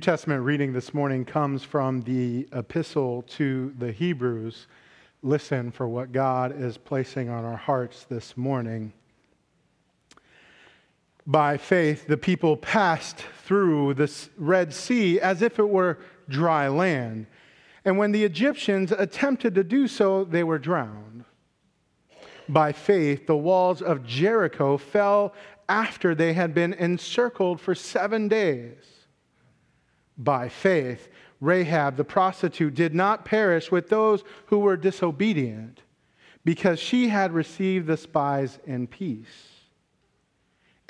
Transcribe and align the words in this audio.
Testament 0.00 0.42
reading 0.42 0.72
this 0.72 0.94
morning 0.94 1.26
comes 1.26 1.62
from 1.62 2.00
the 2.02 2.48
epistle 2.52 3.22
to 3.22 3.74
the 3.78 3.92
Hebrews. 3.92 4.66
Listen 5.22 5.70
for 5.70 5.86
what 5.86 6.10
God 6.10 6.58
is 6.58 6.78
placing 6.78 7.28
on 7.28 7.44
our 7.44 7.58
hearts 7.58 8.04
this 8.04 8.34
morning. 8.34 8.94
By 11.26 11.58
faith, 11.58 12.06
the 12.06 12.16
people 12.16 12.56
passed 12.56 13.18
through 13.44 13.94
the 13.94 14.10
Red 14.38 14.72
Sea 14.72 15.20
as 15.20 15.42
if 15.42 15.58
it 15.58 15.68
were 15.68 15.98
dry 16.30 16.68
land. 16.68 17.26
And 17.84 17.98
when 17.98 18.12
the 18.12 18.24
Egyptians 18.24 18.92
attempted 18.92 19.54
to 19.54 19.64
do 19.64 19.86
so, 19.86 20.24
they 20.24 20.44
were 20.44 20.58
drowned. 20.58 21.24
By 22.48 22.72
faith, 22.72 23.26
the 23.26 23.36
walls 23.36 23.82
of 23.82 24.06
Jericho 24.06 24.78
fell 24.78 25.34
after 25.68 26.14
they 26.14 26.32
had 26.32 26.54
been 26.54 26.72
encircled 26.72 27.60
for 27.60 27.74
seven 27.74 28.28
days. 28.28 28.99
By 30.22 30.50
faith, 30.50 31.08
Rahab 31.40 31.96
the 31.96 32.04
prostitute 32.04 32.74
did 32.74 32.94
not 32.94 33.24
perish 33.24 33.72
with 33.72 33.88
those 33.88 34.22
who 34.46 34.58
were 34.58 34.76
disobedient 34.76 35.80
because 36.44 36.78
she 36.78 37.08
had 37.08 37.32
received 37.32 37.86
the 37.86 37.96
spies 37.96 38.58
in 38.66 38.86
peace. 38.86 39.48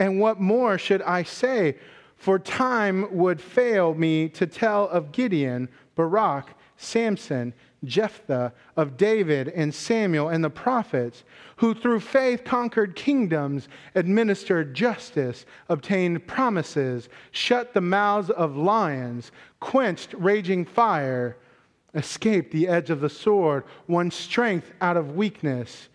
And 0.00 0.18
what 0.18 0.40
more 0.40 0.78
should 0.78 1.02
I 1.02 1.22
say? 1.22 1.76
For 2.16 2.40
time 2.40 3.06
would 3.16 3.40
fail 3.40 3.94
me 3.94 4.28
to 4.30 4.46
tell 4.46 4.88
of 4.88 5.12
Gideon, 5.12 5.68
Barak, 5.94 6.54
Samson, 6.76 7.54
Jephthah, 7.84 8.52
of 8.76 8.96
David 8.96 9.48
and 9.48 9.74
Samuel 9.74 10.28
and 10.28 10.44
the 10.44 10.50
prophets, 10.50 11.24
who 11.56 11.74
through 11.74 12.00
faith 12.00 12.44
conquered 12.44 12.94
kingdoms, 12.94 13.68
administered 13.94 14.74
justice, 14.74 15.46
obtained 15.68 16.26
promises, 16.26 17.08
shut 17.30 17.72
the 17.72 17.80
mouths 17.80 18.30
of 18.30 18.56
lions, 18.56 19.32
quenched 19.60 20.12
raging 20.14 20.64
fire, 20.64 21.36
escaped 21.94 22.52
the 22.52 22.68
edge 22.68 22.90
of 22.90 23.00
the 23.00 23.08
sword, 23.08 23.64
won 23.88 24.10
strength 24.10 24.72
out 24.80 24.96
of 24.96 25.16
weakness, 25.16 25.88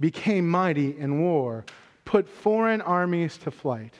became 0.00 0.48
mighty 0.48 0.98
in 0.98 1.20
war, 1.20 1.64
put 2.04 2.28
foreign 2.28 2.80
armies 2.80 3.38
to 3.38 3.50
flight. 3.50 3.94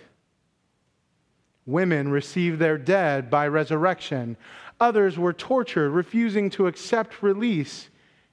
Women 1.66 2.10
received 2.10 2.58
their 2.58 2.76
dead 2.76 3.30
by 3.30 3.48
resurrection. 3.48 4.36
Others 4.80 5.18
were 5.18 5.32
tortured, 5.32 5.90
refusing 5.90 6.50
to 6.50 6.66
accept 6.66 7.22
release 7.22 7.88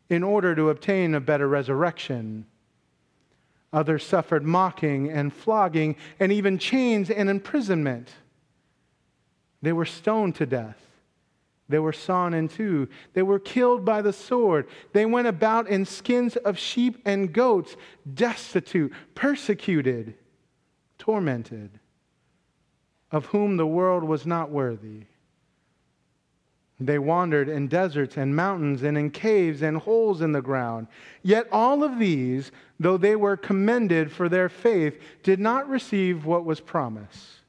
in 0.10 0.24
order 0.24 0.56
to 0.56 0.70
obtain 0.70 1.16
a 1.16 1.20
better 1.20 1.48
resurrection. 1.48 2.46
Others 3.74 4.06
suffered 4.06 4.44
mocking 4.44 5.10
and 5.10 5.34
flogging 5.34 5.96
and 6.20 6.32
even 6.32 6.58
chains 6.58 7.10
and 7.10 7.30
imprisonment. 7.30 8.10
They 9.62 9.72
were 9.72 9.86
stoned 9.86 10.36
to 10.36 10.46
death. 10.46 10.78
They 11.70 11.80
were 11.80 11.94
sawn 11.94 12.34
in 12.34 12.50
two. 12.50 12.90
They 13.14 13.22
were 13.22 13.40
killed 13.40 13.86
by 13.86 14.02
the 14.02 14.12
sword. 14.12 14.68
They 14.92 15.06
went 15.06 15.28
about 15.28 15.70
in 15.70 15.86
skins 15.86 16.36
of 16.36 16.58
sheep 16.58 17.02
and 17.06 17.32
goats, 17.32 17.78
destitute, 18.14 18.92
persecuted, 19.16 20.16
tormented, 20.98 21.80
of 23.10 23.28
whom 23.28 23.56
the 23.56 23.68
world 23.68 24.04
was 24.04 24.26
not 24.26 24.50
worthy. 24.50 25.04
They 26.82 26.98
wandered 26.98 27.48
in 27.48 27.68
deserts 27.68 28.18
and 28.18 28.36
mountains 28.36 28.82
and 28.82 28.98
in 28.98 29.12
caves 29.12 29.62
and 29.62 29.78
holes 29.78 30.20
in 30.22 30.32
the 30.32 30.42
ground. 30.42 30.88
Yet 31.22 31.48
all 31.52 31.84
of 31.84 32.00
these, 32.00 32.52
though 32.80 32.98
they 32.98 33.16
were 33.16 33.38
commended 33.38 34.12
for 34.12 34.28
their 34.28 34.50
faith, 34.50 35.00
did 35.22 35.40
not 35.40 35.70
receive 35.70 36.26
what 36.26 36.44
was 36.44 36.60
promised, 36.60 37.44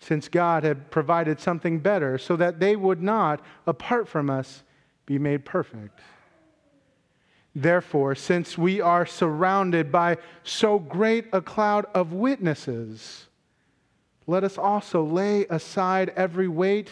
since 0.00 0.28
God 0.28 0.64
had 0.64 0.90
provided 0.90 1.38
something 1.38 1.78
better, 1.78 2.18
so 2.18 2.34
that 2.34 2.58
they 2.58 2.74
would 2.74 3.00
not, 3.00 3.40
apart 3.68 4.08
from 4.08 4.30
us, 4.30 4.64
be 5.06 5.16
made 5.16 5.44
perfect. 5.44 6.00
Therefore, 7.54 8.16
since 8.16 8.58
we 8.58 8.80
are 8.80 9.06
surrounded 9.06 9.92
by 9.92 10.18
so 10.42 10.80
great 10.80 11.26
a 11.32 11.40
cloud 11.40 11.86
of 11.94 12.12
witnesses, 12.12 13.28
let 14.26 14.42
us 14.42 14.58
also 14.58 15.04
lay 15.04 15.46
aside 15.46 16.12
every 16.16 16.48
weight 16.48 16.90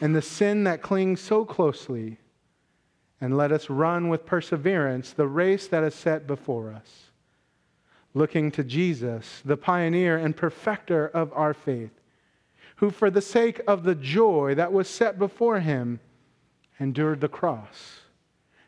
and 0.00 0.16
the 0.16 0.22
sin 0.22 0.64
that 0.64 0.82
clings 0.82 1.20
so 1.20 1.44
closely, 1.44 2.18
and 3.20 3.36
let 3.36 3.52
us 3.52 3.68
run 3.68 4.08
with 4.08 4.24
perseverance 4.24 5.12
the 5.12 5.26
race 5.26 5.68
that 5.68 5.84
is 5.84 5.94
set 5.94 6.26
before 6.26 6.72
us, 6.72 7.10
looking 8.14 8.50
to 8.50 8.64
Jesus, 8.64 9.42
the 9.44 9.56
pioneer 9.56 10.16
and 10.16 10.36
perfecter 10.36 11.08
of 11.08 11.32
our 11.34 11.52
faith, 11.52 11.92
who, 12.76 12.90
for 12.90 13.10
the 13.10 13.20
sake 13.20 13.60
of 13.66 13.82
the 13.82 13.94
joy 13.94 14.54
that 14.54 14.72
was 14.72 14.88
set 14.88 15.18
before 15.18 15.60
him, 15.60 16.00
endured 16.78 17.20
the 17.20 17.28
cross, 17.28 18.00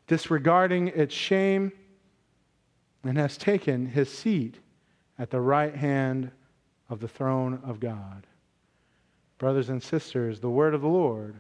disregarding 0.06 0.88
its 0.88 1.14
shame, 1.14 1.72
and 3.04 3.16
has 3.16 3.38
taken 3.38 3.87
his 3.87 4.10
seat 4.10 4.56
at 5.19 5.31
the 5.31 5.41
right 5.41 5.75
hand 5.75 6.31
of 6.91 7.00
the 7.00 7.09
throne 7.09 7.59
of 7.64 7.81
God. 7.81 8.26
Brothers 9.43 9.71
and 9.71 9.83
sisters, 9.83 10.39
the 10.39 10.49
word 10.49 10.73
of 10.73 10.83
the 10.83 10.87
Lord. 10.87 11.35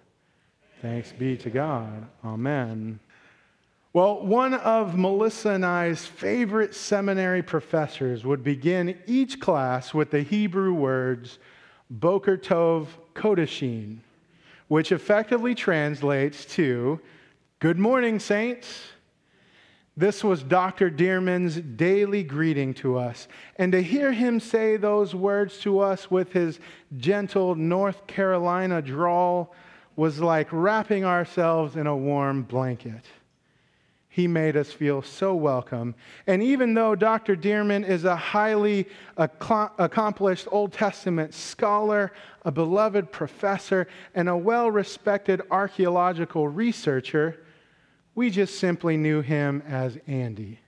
Thanks 0.80 1.12
be 1.12 1.36
to 1.36 1.50
God. 1.50 2.04
Amen. 2.24 2.98
Well, 3.92 4.26
one 4.26 4.54
of 4.54 4.98
Melissa 4.98 5.50
and 5.50 5.64
I's 5.64 6.04
favorite 6.04 6.74
seminary 6.74 7.44
professors 7.44 8.24
would 8.24 8.42
begin 8.42 8.98
each 9.06 9.38
class 9.38 9.94
with 9.94 10.10
the 10.10 10.22
Hebrew 10.22 10.74
words 10.74 11.38
Boker 11.90 12.36
Tov 12.36 12.88
Kodashim, 13.14 13.98
which 14.66 14.90
effectively 14.90 15.54
translates 15.54 16.44
to 16.56 16.98
Good 17.60 17.78
morning, 17.78 18.18
saints. 18.18 18.80
This 19.96 20.24
was 20.24 20.42
Dr. 20.42 20.90
Dearman's 20.90 21.60
daily 21.60 22.22
greeting 22.22 22.72
to 22.74 22.98
us. 22.98 23.28
And 23.56 23.72
to 23.72 23.82
hear 23.82 24.12
him 24.12 24.40
say 24.40 24.78
those 24.78 25.14
words 25.14 25.58
to 25.60 25.80
us 25.80 26.10
with 26.10 26.32
his 26.32 26.60
gentle 26.96 27.54
North 27.54 28.06
Carolina 28.06 28.80
drawl 28.80 29.54
was 29.94 30.18
like 30.18 30.48
wrapping 30.50 31.04
ourselves 31.04 31.76
in 31.76 31.86
a 31.86 31.96
warm 31.96 32.42
blanket. 32.42 33.04
He 34.08 34.26
made 34.26 34.56
us 34.56 34.72
feel 34.72 35.02
so 35.02 35.34
welcome. 35.34 35.94
And 36.26 36.42
even 36.42 36.72
though 36.72 36.94
Dr. 36.94 37.36
Dearman 37.36 37.86
is 37.86 38.04
a 38.04 38.16
highly 38.16 38.86
accomplished 39.18 40.48
Old 40.50 40.72
Testament 40.72 41.34
scholar, 41.34 42.12
a 42.46 42.50
beloved 42.50 43.12
professor, 43.12 43.86
and 44.14 44.28
a 44.28 44.36
well 44.36 44.70
respected 44.70 45.42
archaeological 45.50 46.48
researcher, 46.48 47.41
we 48.14 48.30
just 48.30 48.58
simply 48.58 48.96
knew 48.96 49.20
him 49.20 49.62
as 49.66 49.98
Andy. 50.06 50.58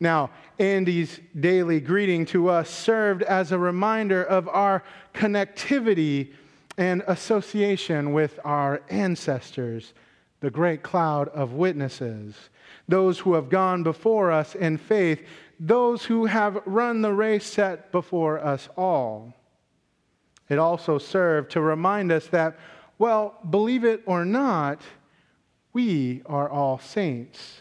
Now, 0.00 0.30
Andy's 0.58 1.20
daily 1.38 1.80
greeting 1.80 2.24
to 2.26 2.48
us 2.48 2.70
served 2.70 3.22
as 3.22 3.50
a 3.50 3.58
reminder 3.58 4.22
of 4.22 4.48
our 4.48 4.84
connectivity 5.12 6.32
and 6.76 7.02
association 7.08 8.12
with 8.12 8.38
our 8.44 8.82
ancestors, 8.88 9.94
the 10.40 10.50
great 10.50 10.84
cloud 10.84 11.28
of 11.30 11.54
witnesses, 11.54 12.36
those 12.86 13.18
who 13.18 13.34
have 13.34 13.48
gone 13.48 13.82
before 13.82 14.30
us 14.30 14.54
in 14.54 14.78
faith, 14.78 15.26
those 15.58 16.04
who 16.04 16.26
have 16.26 16.62
run 16.64 17.02
the 17.02 17.12
race 17.12 17.44
set 17.44 17.90
before 17.90 18.38
us 18.38 18.68
all. 18.76 19.34
It 20.48 20.60
also 20.60 20.98
served 20.98 21.50
to 21.52 21.60
remind 21.60 22.12
us 22.12 22.28
that, 22.28 22.56
well, 22.98 23.34
believe 23.50 23.84
it 23.84 24.02
or 24.06 24.24
not, 24.24 24.80
we 25.78 26.22
are 26.26 26.50
all 26.50 26.80
saints. 26.80 27.60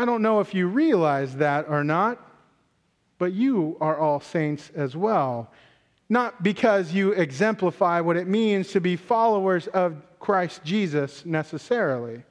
I 0.00 0.04
don't 0.04 0.20
know 0.20 0.40
if 0.40 0.52
you 0.52 0.66
realize 0.66 1.36
that 1.36 1.68
or 1.68 1.84
not, 1.84 2.18
but 3.18 3.32
you 3.32 3.76
are 3.80 3.96
all 3.96 4.18
saints 4.18 4.72
as 4.74 4.96
well. 4.96 5.52
Not 6.08 6.42
because 6.42 6.92
you 6.92 7.12
exemplify 7.12 8.00
what 8.00 8.16
it 8.16 8.26
means 8.26 8.72
to 8.72 8.80
be 8.80 8.96
followers 8.96 9.68
of 9.68 10.02
Christ 10.18 10.64
Jesus 10.64 11.24
necessarily. 11.24 12.24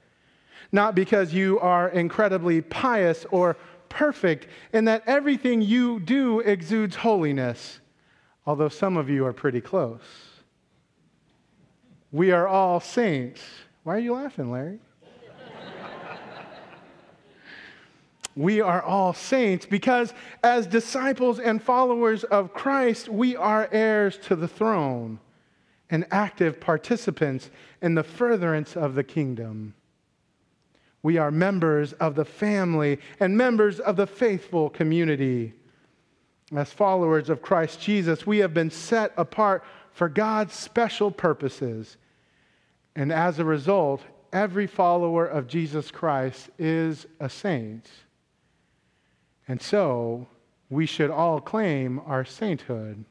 Not 0.74 0.96
because 0.96 1.34
you 1.34 1.58
are 1.62 1.88
incredibly 1.88 2.60
pious 2.62 3.26
or 3.32 3.56
perfect, 3.88 4.48
and 4.74 4.86
that 4.90 5.02
everything 5.08 5.62
you 5.62 6.02
do 6.02 6.42
exudes 6.42 6.98
holiness, 6.98 7.80
although 8.46 8.68
some 8.68 8.98
of 8.98 9.10
you 9.10 9.26
are 9.26 9.32
pretty 9.32 9.62
close. 9.62 10.02
We 12.12 12.32
are 12.34 12.50
all 12.50 12.82
saints. 12.82 13.42
Why 13.84 13.96
are 13.96 14.00
you 14.00 14.14
laughing, 14.14 14.52
Larry? 14.52 14.80
we 18.36 18.62
are 18.62 18.82
all 18.82 19.14
saints 19.14 19.66
because, 19.66 20.14
as 20.44 20.68
disciples 20.68 21.40
and 21.40 21.62
followers 21.62 22.24
of 22.24 22.54
Christ, 22.54 23.10
we 23.10 23.36
are 23.36 23.68
heirs 23.72 24.18
to 24.24 24.36
the 24.36 24.48
throne 24.48 25.20
and 25.90 26.06
active 26.12 26.60
participants 26.60 27.50
in 27.82 27.96
the 27.96 28.04
furtherance 28.04 28.78
of 28.78 28.96
the 28.96 29.04
kingdom. 29.04 29.74
We 31.04 31.18
are 31.18 31.32
members 31.32 31.94
of 31.94 32.14
the 32.16 32.26
family 32.26 33.00
and 33.20 33.36
members 33.36 33.80
of 33.80 33.96
the 33.96 34.08
faithful 34.08 34.70
community. 34.70 35.54
As 36.56 36.72
followers 36.72 37.30
of 37.30 37.42
Christ 37.42 37.82
Jesus, 37.82 38.28
we 38.28 38.38
have 38.40 38.54
been 38.54 38.70
set 38.70 39.12
apart 39.18 39.64
for 39.92 40.08
God's 40.08 40.54
special 40.54 41.10
purposes. 41.10 41.98
And 42.96 43.12
as 43.12 43.40
a 43.40 43.46
result, 43.46 44.02
every 44.34 44.68
follower 44.68 45.26
of 45.26 45.48
Jesus 45.48 45.92
Christ 45.92 46.50
is 46.60 47.06
a 47.20 47.30
saint. 47.30 47.90
And 49.48 49.62
so, 49.62 50.28
we 50.70 50.86
should 50.86 51.10
all 51.12 51.42
claim 51.42 52.00
our 52.06 52.24
sainthood. 52.24 53.04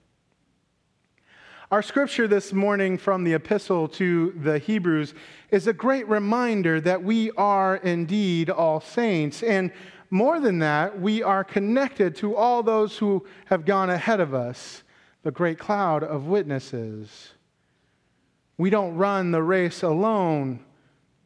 Our 1.71 1.83
scripture 1.83 2.27
this 2.27 2.53
morning 2.53 2.99
from 2.99 3.23
the 3.23 3.35
epistle 3.35 3.87
to 3.89 4.33
the 4.43 4.59
Hebrews 4.59 5.15
is 5.51 5.69
a 5.69 5.73
great 5.73 6.09
reminder 6.09 6.81
that 6.81 7.05
we 7.05 7.31
are 7.33 7.77
indeed 7.77 8.51
all 8.51 8.81
saints. 8.81 9.43
And 9.43 9.71
more 10.11 10.41
than 10.41 10.59
that, 10.59 11.01
we 11.01 11.23
are 11.23 11.45
connected 11.45 12.17
to 12.17 12.35
all 12.35 12.65
those 12.65 12.99
who 12.99 13.25
have 13.45 13.65
gone 13.65 13.89
ahead 13.89 14.19
of 14.19 14.35
us, 14.35 14.83
the 15.23 15.31
great 15.31 15.61
cloud 15.61 16.03
of 16.03 16.27
witnesses. 16.27 17.35
We 18.61 18.69
don't 18.69 18.97
run 18.97 19.31
the 19.31 19.43
race 19.43 19.83
alone, 19.83 20.63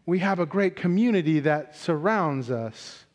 we 0.06 0.20
have 0.20 0.38
a 0.38 0.46
great 0.46 0.76
community 0.76 1.40
that 1.40 1.74
surrounds 1.74 2.48
us. 2.48 3.06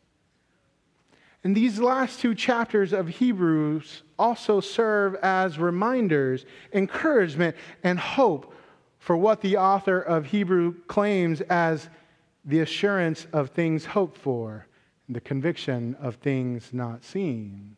And 1.42 1.56
these 1.56 1.78
last 1.78 2.20
two 2.20 2.34
chapters 2.34 2.92
of 2.92 3.08
Hebrews 3.08 4.02
also 4.18 4.60
serve 4.60 5.14
as 5.22 5.58
reminders, 5.58 6.44
encouragement, 6.74 7.56
and 7.82 7.98
hope 7.98 8.52
for 8.98 9.16
what 9.16 9.40
the 9.40 9.56
author 9.56 9.98
of 9.98 10.26
Hebrew 10.26 10.74
claims 10.86 11.40
as 11.40 11.88
the 12.44 12.60
assurance 12.60 13.26
of 13.32 13.48
things 13.48 13.86
hoped 13.86 14.18
for, 14.18 14.66
the 15.08 15.22
conviction 15.22 15.96
of 15.98 16.16
things 16.16 16.74
not 16.74 17.04
seen. 17.04 17.74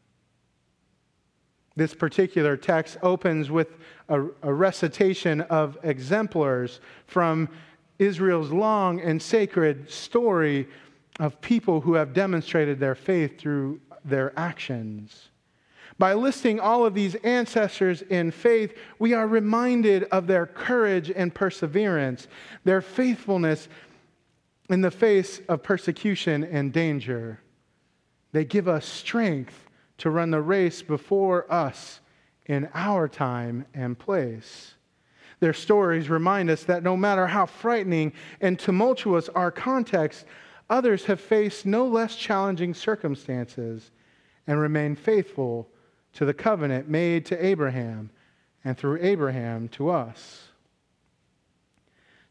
This 1.77 1.95
particular 1.95 2.57
text 2.57 2.99
opens 3.03 3.51
with 3.51 3.69
a, 4.09 4.23
a 4.43 4.53
recitation 4.53 5.41
of 5.43 5.79
exemplars 5.83 6.81
from 7.07 7.49
Israel's 7.99 8.51
long 8.51 9.01
and 9.01 9.21
sacred 9.21 9.91
story 9.91 10.69
of 11.21 11.41
people 11.41 11.81
who 11.81 11.95
have 11.95 12.13
demonstrated 12.13 12.79
their 12.79 12.95
faith 12.95 13.39
through 13.39 13.81
their 14.05 14.39
actions. 14.39 15.29
By 15.99 16.15
listing 16.15 16.59
all 16.59 16.85
of 16.85 16.95
these 16.95 17.15
ancestors 17.17 18.03
in 18.03 18.31
faith, 18.31 18.77
we 18.99 19.15
are 19.15 19.27
reminded 19.27 20.05
of 20.05 20.27
their 20.27 20.47
courage 20.47 21.11
and 21.11 21.35
perseverance, 21.35 22.29
their 22.65 22.81
faithfulness 22.81 23.69
in 24.69 24.81
the 24.81 24.91
face 24.91 25.41
of 25.49 25.63
persecution 25.63 26.45
and 26.45 26.73
danger. 26.73 27.41
They 28.33 28.45
give 28.45 28.69
us 28.69 28.87
strength 28.87 29.69
to 30.03 30.11
run 30.11 30.31
the 30.31 30.41
race 30.41 30.83
before 30.83 31.51
us 31.53 32.01
in 32.47 32.69
our 32.75 33.09
time 33.09 33.67
and 33.75 33.99
place. 33.99 34.75
Their 35.41 35.53
stories 35.53 36.09
remind 36.09 36.51
us 36.51 36.63
that 36.65 36.85
no 36.85 36.97
matter 36.97 37.27
how 37.27 37.47
frightening 37.47 38.13
and 38.41 38.57
tumultuous 38.59 39.29
our 39.31 39.51
context, 39.51 40.25
Others 40.73 41.05
have 41.05 41.21
faced 41.21 41.67
no 41.67 41.87
less 41.87 42.17
challenging 42.17 42.73
circumstances 42.73 43.91
and 44.47 44.59
remained 44.59 44.99
faithful 44.99 45.69
to 46.15 46.25
the 46.25 46.33
covenant 46.33 46.89
made 46.89 47.27
to 47.27 47.45
Abraham 47.45 48.09
and 48.65 48.77
through 48.77 48.99
Abraham 49.03 49.69
to 49.69 49.91
us. 49.91 50.49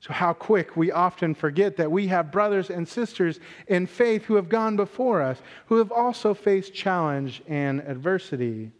So, 0.01 0.13
how 0.13 0.33
quick 0.33 0.75
we 0.75 0.91
often 0.91 1.35
forget 1.35 1.77
that 1.77 1.91
we 1.91 2.07
have 2.07 2.31
brothers 2.31 2.71
and 2.71 2.87
sisters 2.87 3.39
in 3.67 3.85
faith 3.85 4.25
who 4.25 4.33
have 4.33 4.49
gone 4.49 4.75
before 4.75 5.21
us, 5.21 5.39
who 5.67 5.77
have 5.77 5.91
also 5.91 6.33
faced 6.33 6.73
challenge 6.73 7.43
and 7.47 7.81
adversity. 7.81 8.71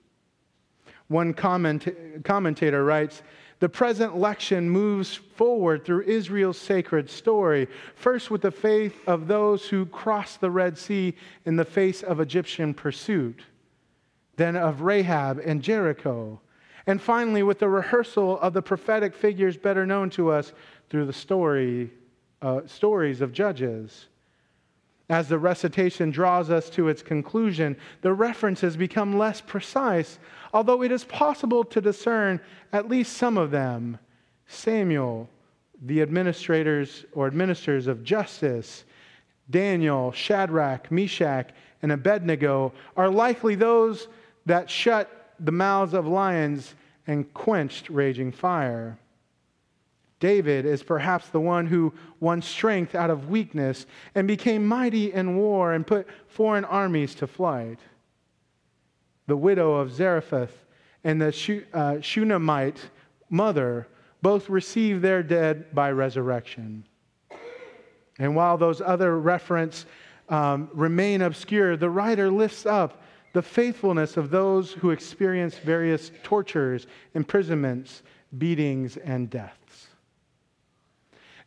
One 1.09 1.35
comment- 1.35 2.23
commentator 2.23 2.83
writes 2.83 3.21
the 3.59 3.69
present 3.69 4.17
lection 4.17 4.67
moves 4.67 5.13
forward 5.13 5.85
through 5.85 6.01
Israel's 6.05 6.57
sacred 6.57 7.07
story, 7.07 7.67
first 7.93 8.31
with 8.31 8.41
the 8.41 8.49
faith 8.49 8.99
of 9.05 9.27
those 9.27 9.67
who 9.67 9.85
crossed 9.85 10.41
the 10.41 10.49
Red 10.49 10.75
Sea 10.75 11.13
in 11.45 11.55
the 11.55 11.65
face 11.65 12.01
of 12.01 12.19
Egyptian 12.19 12.73
pursuit, 12.73 13.43
then 14.37 14.55
of 14.55 14.81
Rahab 14.81 15.39
and 15.45 15.61
Jericho, 15.61 16.41
and 16.87 16.99
finally 16.99 17.43
with 17.43 17.59
the 17.59 17.69
rehearsal 17.69 18.39
of 18.39 18.53
the 18.53 18.63
prophetic 18.63 19.13
figures 19.13 19.55
better 19.55 19.85
known 19.85 20.09
to 20.11 20.31
us 20.31 20.53
through 20.91 21.05
the 21.05 21.13
story, 21.13 21.89
uh, 22.41 22.59
stories 22.65 23.21
of 23.21 23.31
Judges. 23.31 24.07
As 25.09 25.29
the 25.29 25.39
recitation 25.39 26.11
draws 26.11 26.49
us 26.49 26.69
to 26.71 26.89
its 26.89 27.01
conclusion, 27.01 27.77
the 28.01 28.11
references 28.11 28.75
become 28.75 29.17
less 29.17 29.39
precise, 29.39 30.19
although 30.53 30.83
it 30.83 30.91
is 30.91 31.05
possible 31.05 31.63
to 31.63 31.79
discern 31.79 32.41
at 32.73 32.89
least 32.89 33.15
some 33.15 33.37
of 33.37 33.51
them. 33.51 33.99
Samuel, 34.47 35.29
the 35.81 36.01
administrators 36.01 37.05
or 37.13 37.25
administrators 37.25 37.87
of 37.87 38.03
justice, 38.03 38.83
Daniel, 39.49 40.11
Shadrach, 40.11 40.91
Meshach, 40.91 41.51
and 41.81 41.93
Abednego 41.93 42.73
are 42.97 43.09
likely 43.09 43.55
those 43.55 44.09
that 44.45 44.69
shut 44.69 45.35
the 45.39 45.53
mouths 45.53 45.93
of 45.93 46.05
lions 46.05 46.75
and 47.07 47.33
quenched 47.33 47.89
raging 47.89 48.33
fire. 48.33 48.97
David 50.21 50.65
is 50.65 50.83
perhaps 50.83 51.27
the 51.27 51.41
one 51.41 51.65
who 51.65 51.91
won 52.21 52.41
strength 52.41 52.95
out 52.95 53.09
of 53.09 53.29
weakness 53.29 53.85
and 54.15 54.27
became 54.27 54.65
mighty 54.65 55.11
in 55.11 55.35
war 55.35 55.73
and 55.73 55.85
put 55.85 56.07
foreign 56.27 56.63
armies 56.63 57.13
to 57.15 57.27
flight. 57.27 57.79
The 59.27 59.35
widow 59.35 59.73
of 59.73 59.91
Zarephath 59.91 60.53
and 61.03 61.19
the 61.19 61.63
uh, 61.73 61.99
Shunammite 61.99 62.79
mother 63.29 63.87
both 64.21 64.47
received 64.49 65.01
their 65.01 65.23
dead 65.23 65.73
by 65.73 65.91
resurrection. 65.91 66.85
And 68.19 68.35
while 68.35 68.57
those 68.57 68.79
other 68.79 69.19
references 69.19 69.87
um, 70.29 70.69
remain 70.73 71.23
obscure, 71.23 71.75
the 71.75 71.89
writer 71.89 72.29
lifts 72.29 72.67
up 72.67 73.01
the 73.33 73.41
faithfulness 73.41 74.17
of 74.17 74.29
those 74.29 74.71
who 74.71 74.91
experienced 74.91 75.61
various 75.61 76.11
tortures, 76.21 76.85
imprisonments, 77.15 78.03
beatings, 78.37 78.97
and 78.97 79.29
death. 79.29 79.60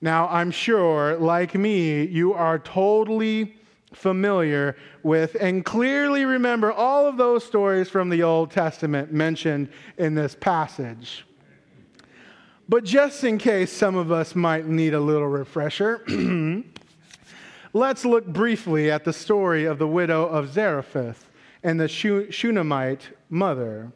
Now, 0.05 0.29
I'm 0.29 0.51
sure, 0.51 1.17
like 1.17 1.55
me, 1.55 2.05
you 2.05 2.35
are 2.35 2.59
totally 2.59 3.57
familiar 3.95 4.77
with 5.03 5.35
and 5.41 5.65
clearly 5.65 6.27
remember 6.27 6.71
all 6.71 7.07
of 7.07 7.17
those 7.17 7.43
stories 7.43 7.89
from 7.89 8.11
the 8.11 8.23
Old 8.23 8.51
Testament 8.51 9.15
mentioned 9.15 9.71
in 9.97 10.15
this 10.15 10.35
passage. 10.35 11.25
But 12.69 12.85
just 12.85 13.25
in 13.25 13.39
case 13.39 13.73
some 13.73 13.97
of 13.97 14.13
us 14.13 14.35
might 14.35 14.67
need 14.67 14.93
a 14.93 15.01
little 15.01 15.27
refresher, 15.27 16.05
let's 17.73 18.05
look 18.05 18.27
briefly 18.27 18.91
at 18.91 19.05
the 19.05 19.13
story 19.15 19.65
of 19.65 19.79
the 19.79 19.89
widow 19.89 20.27
of 20.27 20.53
Zarephath 20.53 21.31
and 21.63 21.81
the 21.81 21.89
Shunammite 21.89 23.09
mother. 23.31 23.91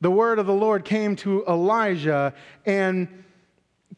The 0.00 0.10
word 0.10 0.38
of 0.38 0.46
the 0.46 0.54
Lord 0.54 0.86
came 0.86 1.14
to 1.16 1.44
Elijah, 1.46 2.32
and 2.64 3.22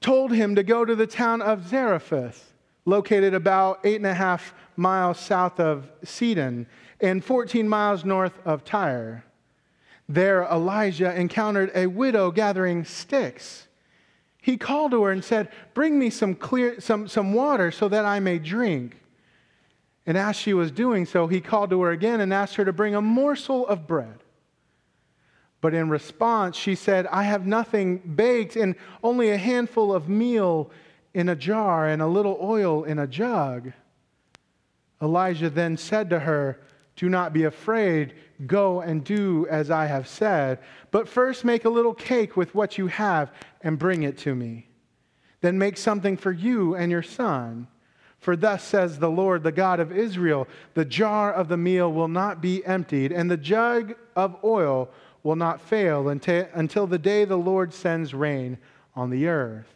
told 0.01 0.33
him 0.33 0.55
to 0.55 0.63
go 0.63 0.85
to 0.85 0.95
the 0.95 1.07
town 1.07 1.43
of 1.43 1.69
Zarephath, 1.69 2.53
located 2.85 3.35
about 3.35 3.81
eight 3.85 3.97
and 3.97 4.07
a 4.07 4.15
half 4.15 4.55
miles 4.77 5.19
south 5.19 5.61
of 5.61 5.91
Sidon 6.03 6.67
and 7.01 7.25
14 7.25 7.69
miles 7.69 8.05
north 8.05 8.39
of 8.45 8.65
Tyre. 8.65 9.25
There, 10.09 10.45
Elijah 10.45 11.19
encountered 11.19 11.71
a 11.75 11.87
widow 11.87 12.31
gathering 12.31 12.85
sticks. 12.85 13.69
He 14.43 14.59
called 14.59 14.91
to 14.91 15.03
her 15.05 15.13
and 15.13 15.25
said, 15.25 15.49
Bring 15.73 15.99
me 15.99 16.11
some, 16.11 16.35
clear, 16.35 16.81
some, 16.81 17.09
some 17.09 17.33
water 17.33 17.71
so 17.71 17.89
that 17.89 18.05
I 18.05 18.21
may 18.21 18.39
drink. 18.39 19.01
And 20.07 20.19
as 20.19 20.37
she 20.37 20.53
was 20.53 20.71
doing 20.71 21.07
so, 21.07 21.27
he 21.27 21.41
called 21.41 21.71
to 21.71 21.81
her 21.83 21.91
again 21.91 22.21
and 22.21 22.35
asked 22.35 22.57
her 22.57 22.65
to 22.65 22.73
bring 22.73 22.95
a 22.95 23.01
morsel 23.01 23.67
of 23.67 23.87
bread. 23.87 24.24
But 25.65 25.73
in 25.73 25.89
response, 25.89 26.59
she 26.59 26.75
said, 26.75 27.07
I 27.07 27.23
have 27.23 27.47
nothing 27.47 27.97
baked 27.97 28.55
and 28.55 28.75
only 29.03 29.31
a 29.31 29.39
handful 29.39 29.95
of 29.95 30.11
meal 30.11 30.71
in 31.15 31.31
a 31.31 31.35
jar 31.35 31.89
and 31.89 32.03
a 32.03 32.07
little 32.07 32.37
oil 32.39 32.85
in 32.85 32.99
a 32.99 33.07
jug. 33.07 33.73
Elijah 35.01 35.49
then 35.49 35.79
said 35.79 36.11
to 36.11 36.19
her, 36.19 36.61
Do 36.97 37.09
not 37.09 37.33
be 37.33 37.45
afraid. 37.45 38.13
Go 38.47 38.83
and 38.83 39.03
do 39.03 39.47
as 39.49 39.71
I 39.71 39.87
have 39.87 40.07
said. 40.07 40.59
But 40.91 41.09
first 41.09 41.47
make 41.47 41.65
a 41.65 41.71
little 41.71 41.95
cake 41.95 42.37
with 42.37 42.55
what 42.55 42.77
you 42.77 42.89
have 42.89 43.33
and 43.63 43.79
bring 43.79 44.03
it 44.03 44.19
to 44.19 44.35
me. 44.35 44.69
Then 45.41 45.57
make 45.57 45.79
something 45.79 46.19
for 46.19 46.33
you 46.33 46.75
and 46.75 46.93
your 46.93 47.03
son. 47.03 47.69
For 48.19 48.37
thus 48.37 48.63
says 48.63 48.99
the 48.99 49.11
Lord, 49.11 49.43
the 49.43 49.51
God 49.51 49.81
of 49.81 49.97
Israel 49.97 50.47
the 50.75 50.85
jar 50.85 51.33
of 51.33 51.49
the 51.49 51.57
meal 51.57 51.91
will 51.91 52.09
not 52.09 52.43
be 52.43 52.63
emptied, 52.67 53.13
and 53.13 53.31
the 53.31 53.39
jug 53.39 53.95
of 54.15 54.37
oil 54.45 54.91
will 55.25 55.35
not 55.35 55.61
fail 55.61 56.09
until, 56.09 56.47
until 56.53 56.87
the 56.87 56.99
day 56.99 57.25
the 57.25 57.37
Lord 57.37 57.75
sends 57.75 58.15
rain 58.15 58.59
on 58.95 59.11
the 59.11 59.27
earth. 59.27 59.67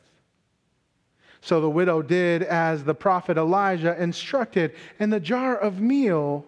So 1.40 1.61
the 1.61 1.71
widow 1.71 2.02
did 2.02 2.43
as 2.43 2.85
the 2.85 2.95
prophet 2.95 3.37
Elijah 3.37 4.00
instructed, 4.00 4.75
and 5.00 5.12
the 5.12 5.19
jar 5.19 5.57
of 5.57 5.81
meal 5.81 6.45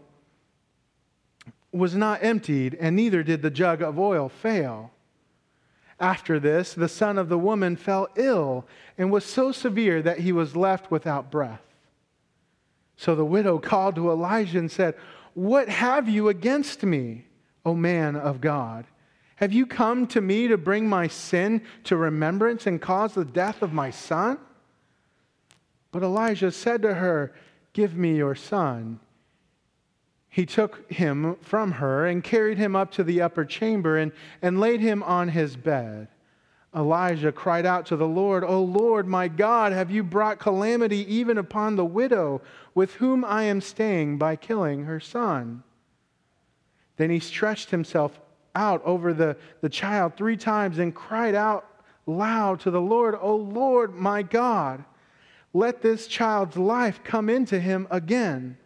was 1.73 1.95
not 1.95 2.23
emptied, 2.23 2.77
and 2.79 2.95
neither 2.95 3.23
did 3.23 3.43
the 3.43 3.51
jug 3.51 3.81
of 3.83 3.99
oil 3.99 4.29
fail. 4.29 4.93
After 5.99 6.41
this, 6.41 6.75
the 6.75 6.89
son 6.89 7.19
of 7.19 7.29
the 7.29 7.39
woman 7.39 7.77
fell 7.77 8.09
ill 8.17 8.67
and 8.99 9.11
was 9.11 9.25
so 9.25 9.53
severe 9.53 10.03
that 10.03 10.19
he 10.19 10.33
was 10.33 10.57
left 10.57 10.91
without 10.91 11.31
breath. 11.31 11.63
So 12.97 13.15
the 13.15 13.25
widow 13.25 13.59
called 13.59 13.95
to 13.95 14.11
Elijah 14.11 14.59
and 14.59 14.71
said, 14.71 14.95
What 15.35 15.69
have 15.69 16.09
you 16.09 16.29
against 16.29 16.83
me, 16.83 17.25
O 17.65 17.75
man 17.75 18.17
of 18.17 18.41
God? 18.41 18.87
Have 19.37 19.53
you 19.53 19.67
come 19.67 20.07
to 20.09 20.21
me 20.21 20.49
to 20.49 20.59
bring 20.59 20.89
my 20.89 21.07
sin 21.07 21.63
to 21.85 21.97
remembrance 21.97 22.67
and 22.67 22.81
cause 22.81 23.15
the 23.15 23.25
death 23.25 23.63
of 23.63 23.73
my 23.73 23.91
son? 23.91 24.39
But 25.93 26.03
Elijah 26.03 26.53
said 26.53 26.83
to 26.83 26.95
her, 26.95 27.33
Give 27.73 27.97
me 27.97 28.17
your 28.17 28.35
son. 28.35 29.01
He 30.29 30.47
took 30.47 30.91
him 30.91 31.37
from 31.41 31.73
her 31.73 32.07
and 32.07 32.23
carried 32.23 32.59
him 32.59 32.77
up 32.77 32.93
to 32.93 33.05
the 33.05 33.21
upper 33.21 33.45
chamber 33.45 33.97
and, 33.97 34.13
and 34.43 34.61
laid 34.61 34.81
him 34.81 35.03
on 35.03 35.29
his 35.29 35.57
bed. 35.57 36.09
Elijah 36.75 37.33
cried 37.33 37.67
out 37.67 37.87
to 37.87 37.97
the 37.97 38.07
Lord, 38.07 38.45
O 38.45 38.63
Lord, 38.63 39.09
my 39.09 39.27
God, 39.27 39.73
have 39.73 39.91
you 39.91 40.05
brought 40.05 40.39
calamity 40.39 40.99
even 41.13 41.37
upon 41.37 41.75
the 41.75 41.85
widow 41.85 42.43
with 42.75 42.95
whom 42.95 43.25
I 43.25 43.45
am 43.45 43.61
staying 43.61 44.19
by 44.19 44.37
killing 44.37 44.85
her 44.85 45.01
son? 45.01 45.65
Then 47.01 47.09
he 47.09 47.19
stretched 47.19 47.71
himself 47.71 48.21
out 48.55 48.85
over 48.85 49.15
the, 49.15 49.39
the 49.63 49.71
child 49.71 50.19
three 50.19 50.37
times 50.37 50.79
and 50.79 50.95
cried 50.95 51.35
out 51.35 51.67
loud 52.05 52.61
to 52.61 52.71
the 52.71 52.79
Lord, 52.79 53.17
O 53.19 53.37
Lord, 53.37 53.95
my 53.95 54.23
God, 54.23 54.85
let 55.55 55.81
this 55.81 56.07
child's 56.07 56.59
life 56.59 57.01
come 57.03 57.31
into 57.31 57.59
him 57.59 57.89
again. 57.91 58.59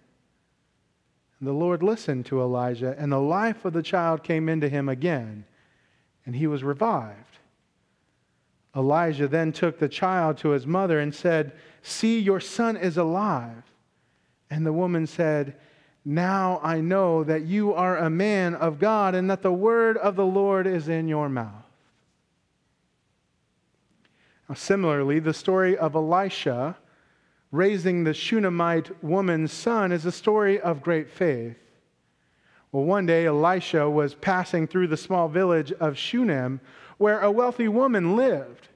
And 1.39 1.49
the 1.49 1.53
Lord 1.53 1.85
listened 1.85 2.27
to 2.27 2.41
Elijah, 2.41 2.97
and 2.99 3.13
the 3.13 3.21
life 3.21 3.65
of 3.65 3.73
the 3.73 3.85
child 3.85 4.25
came 4.25 4.49
into 4.49 4.69
him 4.69 4.89
again, 4.89 5.45
and 6.27 6.35
he 6.35 6.49
was 6.49 6.65
revived. 6.65 7.39
Elijah 8.75 9.29
then 9.29 9.53
took 9.53 9.79
the 9.79 9.89
child 9.89 10.39
to 10.39 10.49
his 10.49 10.67
mother 10.67 10.99
and 10.99 11.15
said, 11.15 11.53
See, 11.83 12.19
your 12.19 12.41
son 12.41 12.77
is 12.77 12.97
alive. 12.97 13.63
And 14.51 14.67
the 14.67 14.73
woman 14.73 15.07
said, 15.07 15.55
Now 16.05 16.61
I 16.63 16.81
know 16.81 17.25
that 17.25 17.47
you 17.47 17.73
are 17.73 17.97
a 17.97 18.11
man 18.11 18.55
of 18.55 18.79
God, 18.79 19.15
and 19.15 19.31
that 19.31 19.43
the 19.43 19.53
word 19.53 19.97
of 19.97 20.17
the 20.17 20.27
Lord 20.27 20.67
is 20.67 20.89
in 20.89 21.09
your 21.09 21.29
mouth. 21.29 21.65
Now, 24.49 24.55
similarly, 24.55 25.19
the 25.19 25.33
story 25.33 25.77
of 25.77 25.95
Elisha 25.95 26.77
raising 27.51 28.05
the 28.05 28.13
Shunammite 28.13 29.03
woman's 29.03 29.53
son 29.53 29.93
is 29.93 30.05
a 30.05 30.13
story 30.13 30.61
of 30.61 30.83
great 30.83 31.09
faith. 31.09 31.57
Well, 32.73 32.85
one 32.85 33.07
day 33.07 33.27
Elisha 33.27 33.89
was 33.89 34.15
passing 34.15 34.67
through 34.67 34.89
the 34.89 34.97
small 34.97 35.29
village 35.29 35.73
of 35.73 35.97
Shunem 35.97 36.61
where 36.99 37.21
a 37.21 37.31
wealthy 37.31 37.69
woman 37.69 38.17
lived. 38.17 38.69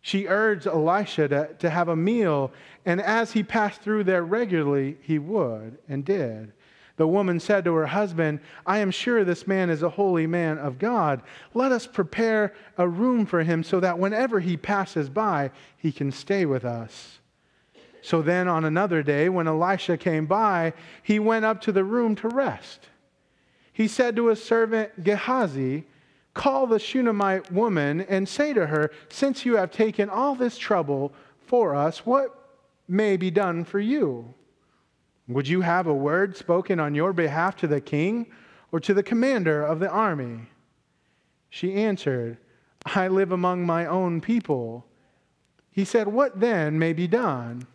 She 0.00 0.26
urged 0.26 0.66
Elisha 0.66 1.28
to, 1.28 1.54
to 1.60 1.70
have 1.70 1.88
a 1.88 1.96
meal, 1.96 2.52
and 2.84 3.00
as 3.00 3.32
he 3.32 3.42
passed 3.42 3.80
through 3.82 4.04
there 4.04 4.24
regularly, 4.24 4.98
he 5.00 5.18
would 5.18 5.78
and 5.88 6.04
did. 6.04 6.52
The 6.98 7.08
woman 7.08 7.38
said 7.38 7.64
to 7.64 7.74
her 7.74 7.86
husband, 7.86 8.40
I 8.66 8.78
am 8.78 8.90
sure 8.90 9.24
this 9.24 9.46
man 9.46 9.70
is 9.70 9.84
a 9.84 9.88
holy 9.88 10.26
man 10.26 10.58
of 10.58 10.80
God. 10.80 11.22
Let 11.54 11.70
us 11.70 11.86
prepare 11.86 12.52
a 12.76 12.88
room 12.88 13.24
for 13.24 13.44
him 13.44 13.62
so 13.62 13.78
that 13.80 14.00
whenever 14.00 14.40
he 14.40 14.56
passes 14.56 15.08
by, 15.08 15.52
he 15.76 15.92
can 15.92 16.10
stay 16.10 16.44
with 16.44 16.64
us. 16.64 17.20
So 18.02 18.20
then, 18.20 18.48
on 18.48 18.64
another 18.64 19.04
day, 19.04 19.28
when 19.28 19.46
Elisha 19.46 19.96
came 19.96 20.26
by, 20.26 20.72
he 21.02 21.20
went 21.20 21.44
up 21.44 21.60
to 21.62 21.72
the 21.72 21.84
room 21.84 22.16
to 22.16 22.28
rest. 22.28 22.88
He 23.72 23.86
said 23.86 24.16
to 24.16 24.26
his 24.26 24.42
servant 24.42 25.04
Gehazi, 25.04 25.86
Call 26.34 26.66
the 26.66 26.80
Shunammite 26.80 27.52
woman 27.52 28.00
and 28.02 28.28
say 28.28 28.52
to 28.52 28.66
her, 28.66 28.90
Since 29.08 29.46
you 29.46 29.56
have 29.56 29.70
taken 29.70 30.10
all 30.10 30.34
this 30.34 30.58
trouble 30.58 31.12
for 31.46 31.76
us, 31.76 32.04
what 32.04 32.56
may 32.88 33.16
be 33.16 33.30
done 33.30 33.64
for 33.64 33.78
you? 33.78 34.34
Would 35.28 35.46
you 35.46 35.60
have 35.60 35.86
a 35.86 35.94
word 35.94 36.36
spoken 36.36 36.80
on 36.80 36.94
your 36.94 37.12
behalf 37.12 37.56
to 37.56 37.66
the 37.66 37.80
king 37.80 38.26
or 38.72 38.80
to 38.80 38.94
the 38.94 39.02
commander 39.02 39.62
of 39.62 39.78
the 39.78 39.90
army? 39.90 40.48
She 41.50 41.74
answered, 41.74 42.38
I 42.86 43.08
live 43.08 43.32
among 43.32 43.66
my 43.66 43.86
own 43.86 44.20
people. 44.20 44.86
He 45.70 45.84
said, 45.84 46.08
What 46.08 46.40
then 46.40 46.78
may 46.78 46.94
be 46.94 47.06
done? 47.06 47.66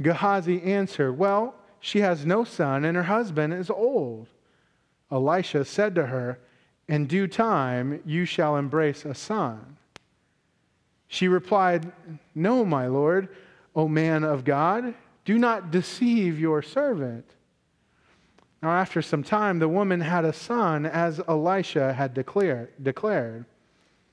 Gehazi 0.00 0.62
answered, 0.62 1.18
Well, 1.18 1.54
she 1.80 2.00
has 2.00 2.24
no 2.24 2.44
son, 2.44 2.84
and 2.84 2.96
her 2.96 3.04
husband 3.04 3.54
is 3.54 3.70
old. 3.70 4.28
Elisha 5.10 5.64
said 5.64 5.94
to 5.96 6.06
her, 6.06 6.38
In 6.86 7.06
due 7.06 7.26
time 7.26 8.00
you 8.04 8.24
shall 8.24 8.56
embrace 8.56 9.04
a 9.04 9.14
son. 9.14 9.76
She 11.08 11.26
replied, 11.26 11.90
No, 12.34 12.64
my 12.64 12.86
lord, 12.86 13.28
O 13.74 13.88
man 13.88 14.22
of 14.22 14.44
God, 14.44 14.94
do 15.28 15.38
not 15.38 15.70
deceive 15.70 16.40
your 16.40 16.62
servant. 16.62 17.34
Now, 18.62 18.70
after 18.70 19.02
some 19.02 19.22
time, 19.22 19.58
the 19.58 19.68
woman 19.68 20.00
had 20.00 20.24
a 20.24 20.32
son, 20.32 20.86
as 20.86 21.20
Elisha 21.28 21.92
had 21.92 22.14
declare, 22.14 22.70
declared. 22.82 23.44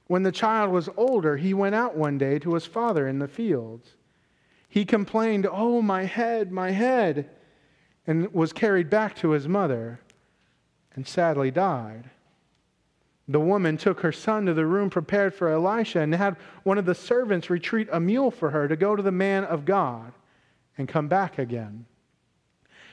When 0.08 0.24
the 0.24 0.34
child 0.34 0.74
was 0.74 0.90
older, 0.98 1.38
he 1.38 1.54
went 1.54 1.74
out 1.74 1.96
one 1.96 2.18
day 2.18 2.38
to 2.40 2.54
his 2.54 2.66
father 2.66 3.08
in 3.08 3.20
the 3.20 3.30
fields. 3.30 3.96
He 4.68 4.84
complained, 4.84 5.48
Oh, 5.50 5.82
my 5.82 6.04
head, 6.04 6.52
my 6.52 6.72
head, 6.72 7.30
and 8.06 8.34
was 8.34 8.52
carried 8.52 8.90
back 8.90 9.16
to 9.16 9.30
his 9.30 9.48
mother 9.48 10.02
and 10.96 11.08
sadly 11.08 11.50
died. 11.50 12.10
The 13.30 13.40
woman 13.40 13.78
took 13.78 14.02
her 14.02 14.12
son 14.12 14.48
to 14.48 14.54
the 14.54 14.66
room 14.66 14.90
prepared 14.90 15.34
for 15.34 15.48
Elisha 15.48 16.02
and 16.02 16.14
had 16.14 16.36
one 16.64 16.78
of 16.78 16.86
the 16.86 16.94
servants 16.94 17.50
retreat 17.50 17.88
a 17.94 18.02
mule 18.02 18.32
for 18.32 18.50
her 18.50 18.68
to 18.68 18.76
go 18.76 18.98
to 18.98 19.02
the 19.02 19.14
man 19.14 19.46
of 19.46 19.64
God 19.64 20.12
and 20.78 20.88
come 20.88 21.08
back 21.08 21.38
again. 21.38 21.86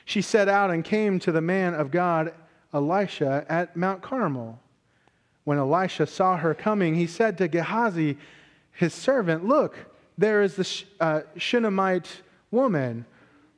She 0.05 0.23
set 0.23 0.49
out 0.49 0.71
and 0.71 0.85
came 0.85 1.19
to 1.21 1.33
the 1.33 1.41
man 1.41 1.75
of 1.75 1.91
God, 1.91 2.35
Elisha, 2.73 3.45
at 3.49 3.77
Mount 3.77 4.03
Carmel. 4.03 4.61
When 5.45 5.59
Elisha 5.59 6.07
saw 6.07 6.37
her 6.37 6.55
coming, 6.55 6.95
he 6.95 7.07
said 7.07 7.39
to 7.39 7.49
Gehazi, 7.49 8.17
his 8.73 8.95
servant, 8.95 9.45
Look, 9.47 9.77
there 10.19 10.43
is 10.43 10.57
the 10.57 10.85
uh, 11.01 11.21
Shunammite 11.37 12.23
woman. 12.51 13.05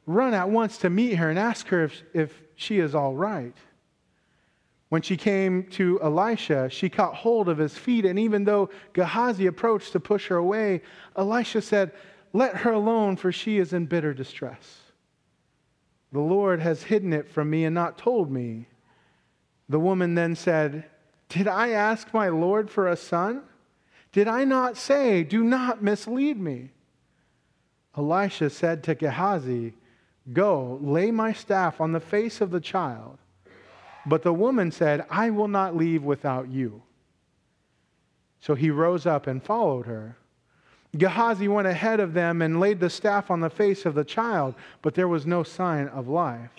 Run 0.06 0.34
at 0.34 0.48
once 0.48 0.78
to 0.78 0.90
meet 0.90 1.14
her 1.14 1.30
and 1.30 1.38
ask 1.38 1.68
her 1.68 1.84
if, 1.84 2.02
if 2.12 2.42
she 2.56 2.78
is 2.78 2.94
all 2.94 3.14
right. 3.14 3.56
When 4.88 5.02
she 5.02 5.16
came 5.16 5.64
to 5.70 6.00
Elisha, 6.02 6.68
she 6.70 6.88
caught 6.88 7.14
hold 7.14 7.48
of 7.48 7.58
his 7.58 7.76
feet, 7.76 8.04
and 8.04 8.18
even 8.18 8.44
though 8.44 8.70
Gehazi 8.92 9.46
approached 9.46 9.92
to 9.92 10.00
push 10.00 10.28
her 10.28 10.36
away, 10.36 10.82
Elisha 11.16 11.62
said, 11.62 11.92
Let 12.34 12.56
her 12.56 12.72
alone, 12.72 13.16
for 13.16 13.30
she 13.30 13.58
is 13.58 13.72
in 13.72 13.86
bitter 13.86 14.12
distress. 14.12 14.80
The 16.12 16.20
Lord 16.20 16.60
has 16.60 16.82
hidden 16.82 17.12
it 17.12 17.30
from 17.30 17.48
me 17.48 17.64
and 17.64 17.74
not 17.74 17.96
told 17.96 18.30
me. 18.30 18.66
The 19.68 19.78
woman 19.78 20.16
then 20.16 20.34
said, 20.34 20.84
Did 21.28 21.46
I 21.46 21.70
ask 21.70 22.12
my 22.12 22.28
Lord 22.28 22.70
for 22.70 22.88
a 22.88 22.96
son? 22.96 23.42
Did 24.10 24.26
I 24.26 24.44
not 24.44 24.76
say, 24.76 25.22
Do 25.22 25.44
not 25.44 25.82
mislead 25.82 26.38
me? 26.38 26.70
Elisha 27.96 28.50
said 28.50 28.82
to 28.82 28.96
Gehazi, 28.96 29.74
Go, 30.32 30.80
lay 30.82 31.12
my 31.12 31.32
staff 31.32 31.80
on 31.80 31.92
the 31.92 32.00
face 32.00 32.40
of 32.40 32.50
the 32.50 32.60
child. 32.60 33.18
But 34.06 34.24
the 34.24 34.32
woman 34.32 34.72
said, 34.72 35.06
I 35.08 35.30
will 35.30 35.48
not 35.48 35.76
leave 35.76 36.02
without 36.02 36.48
you. 36.48 36.82
So 38.40 38.56
he 38.56 38.70
rose 38.70 39.06
up 39.06 39.28
and 39.28 39.42
followed 39.42 39.86
her. 39.86 40.16
Gehazi 40.96 41.48
went 41.48 41.66
ahead 41.66 42.00
of 42.00 42.14
them 42.14 42.40
and 42.42 42.60
laid 42.60 42.80
the 42.80 42.90
staff 42.90 43.30
on 43.30 43.40
the 43.40 43.50
face 43.50 43.84
of 43.84 43.94
the 43.94 44.04
child, 44.04 44.54
but 44.82 44.94
there 44.94 45.08
was 45.08 45.26
no 45.26 45.42
sign 45.42 45.88
of 45.88 46.08
life. 46.08 46.50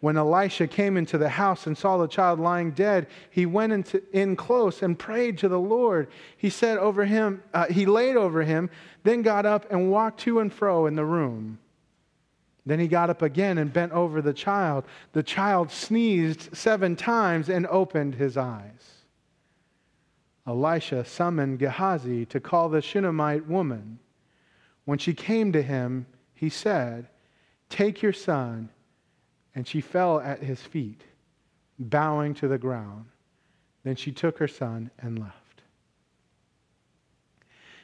When 0.00 0.16
Elisha 0.18 0.66
came 0.66 0.98
into 0.98 1.16
the 1.16 1.30
house 1.30 1.66
and 1.66 1.76
saw 1.76 1.96
the 1.96 2.06
child 2.06 2.38
lying 2.38 2.72
dead, 2.72 3.06
he 3.30 3.46
went 3.46 3.72
into, 3.72 4.02
in 4.12 4.36
close 4.36 4.82
and 4.82 4.98
prayed 4.98 5.38
to 5.38 5.48
the 5.48 5.58
Lord. 5.58 6.08
He 6.36 6.50
said 6.50 6.76
over 6.76 7.06
him, 7.06 7.42
uh, 7.54 7.66
he 7.66 7.86
laid 7.86 8.16
over 8.16 8.42
him, 8.42 8.68
then 9.02 9.22
got 9.22 9.46
up 9.46 9.70
and 9.72 9.90
walked 9.90 10.20
to 10.20 10.40
and 10.40 10.52
fro 10.52 10.86
in 10.86 10.94
the 10.94 11.06
room. 11.06 11.58
Then 12.66 12.78
he 12.78 12.86
got 12.88 13.10
up 13.10 13.22
again 13.22 13.58
and 13.58 13.72
bent 13.72 13.92
over 13.92 14.22
the 14.22 14.32
child. 14.32 14.84
The 15.12 15.22
child 15.22 15.70
sneezed 15.70 16.54
seven 16.54 16.96
times 16.96 17.48
and 17.48 17.66
opened 17.66 18.14
his 18.14 18.36
eyes. 18.36 18.93
Elisha 20.46 21.04
summoned 21.04 21.58
Gehazi 21.58 22.26
to 22.26 22.40
call 22.40 22.68
the 22.68 22.82
Shunammite 22.82 23.46
woman. 23.46 23.98
When 24.84 24.98
she 24.98 25.14
came 25.14 25.52
to 25.52 25.62
him, 25.62 26.06
he 26.34 26.48
said, 26.48 27.08
Take 27.70 28.02
your 28.02 28.12
son 28.12 28.68
and 29.54 29.66
she 29.66 29.80
fell 29.80 30.20
at 30.20 30.42
his 30.42 30.60
feet, 30.60 31.02
bowing 31.78 32.34
to 32.34 32.48
the 32.48 32.58
ground. 32.58 33.06
Then 33.84 33.96
she 33.96 34.12
took 34.12 34.38
her 34.38 34.48
son 34.48 34.90
and 34.98 35.18
left. 35.18 35.62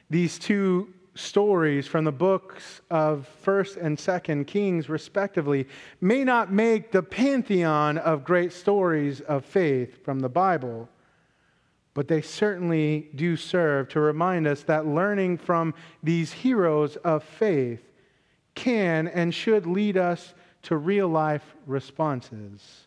These 0.09 0.38
two 0.38 0.93
stories 1.14 1.87
from 1.87 2.05
the 2.05 2.12
books 2.12 2.81
of 2.90 3.29
1st 3.45 3.76
and 3.83 3.97
2nd 3.97 4.47
Kings, 4.47 4.88
respectively, 4.88 5.67
may 6.00 6.25
not 6.25 6.52
make 6.52 6.90
the 6.90 7.02
pantheon 7.02 7.99
of 7.99 8.25
great 8.25 8.52
stories 8.52 9.21
of 9.21 9.45
faith 9.45 10.05
from 10.05 10.21
the 10.21 10.29
Bible, 10.29 10.88
but 11.94 12.09
they 12.09 12.23
certainly 12.23 13.11
do 13.14 13.37
serve 13.37 13.88
to 13.88 14.00
remind 14.00 14.47
us 14.47 14.62
that 14.62 14.87
learning 14.87 15.38
from 15.38 15.75
these 16.02 16.32
heroes 16.32 16.97
of 16.97 17.25
faith 17.25 17.82
can 18.54 19.09
and 19.09 19.35
should 19.35 19.66
lead 19.66 19.97
us 19.97 20.35
to 20.62 20.76
real 20.76 21.09
life 21.09 21.56
responses. 21.66 22.87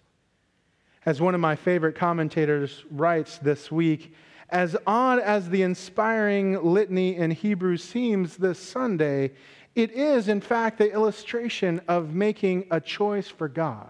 As 1.06 1.20
one 1.20 1.36
of 1.36 1.42
my 1.42 1.56
favorite 1.56 1.96
commentators 1.96 2.86
writes 2.90 3.38
this 3.40 3.72
week, 3.72 4.14
as 4.50 4.78
odd 4.86 5.20
as 5.20 5.50
the 5.50 5.64
inspiring 5.64 6.64
litany 6.64 7.16
in 7.16 7.32
Hebrews 7.32 7.84
seems 7.84 8.38
this 8.38 8.60
Sunday, 8.60 9.32
it 9.76 9.92
is, 9.92 10.28
in 10.28 10.40
fact, 10.40 10.78
the 10.78 10.94
illustration 10.94 11.82
of 11.88 12.14
making 12.14 12.68
a 12.70 12.80
choice 12.80 13.28
for 13.28 13.50
God, 13.50 13.90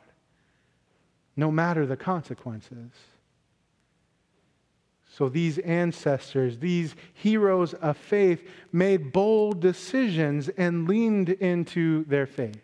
no 1.35 1.51
matter 1.51 1.85
the 1.85 1.97
consequences. 1.97 2.91
So 5.15 5.29
these 5.29 5.59
ancestors, 5.59 6.57
these 6.57 6.95
heroes 7.13 7.75
of 7.75 7.97
faith, 7.97 8.49
made 8.71 9.13
bold 9.13 9.59
decisions 9.59 10.49
and 10.49 10.87
leaned 10.87 11.29
into 11.29 12.03
their 12.05 12.25
faith. 12.25 12.63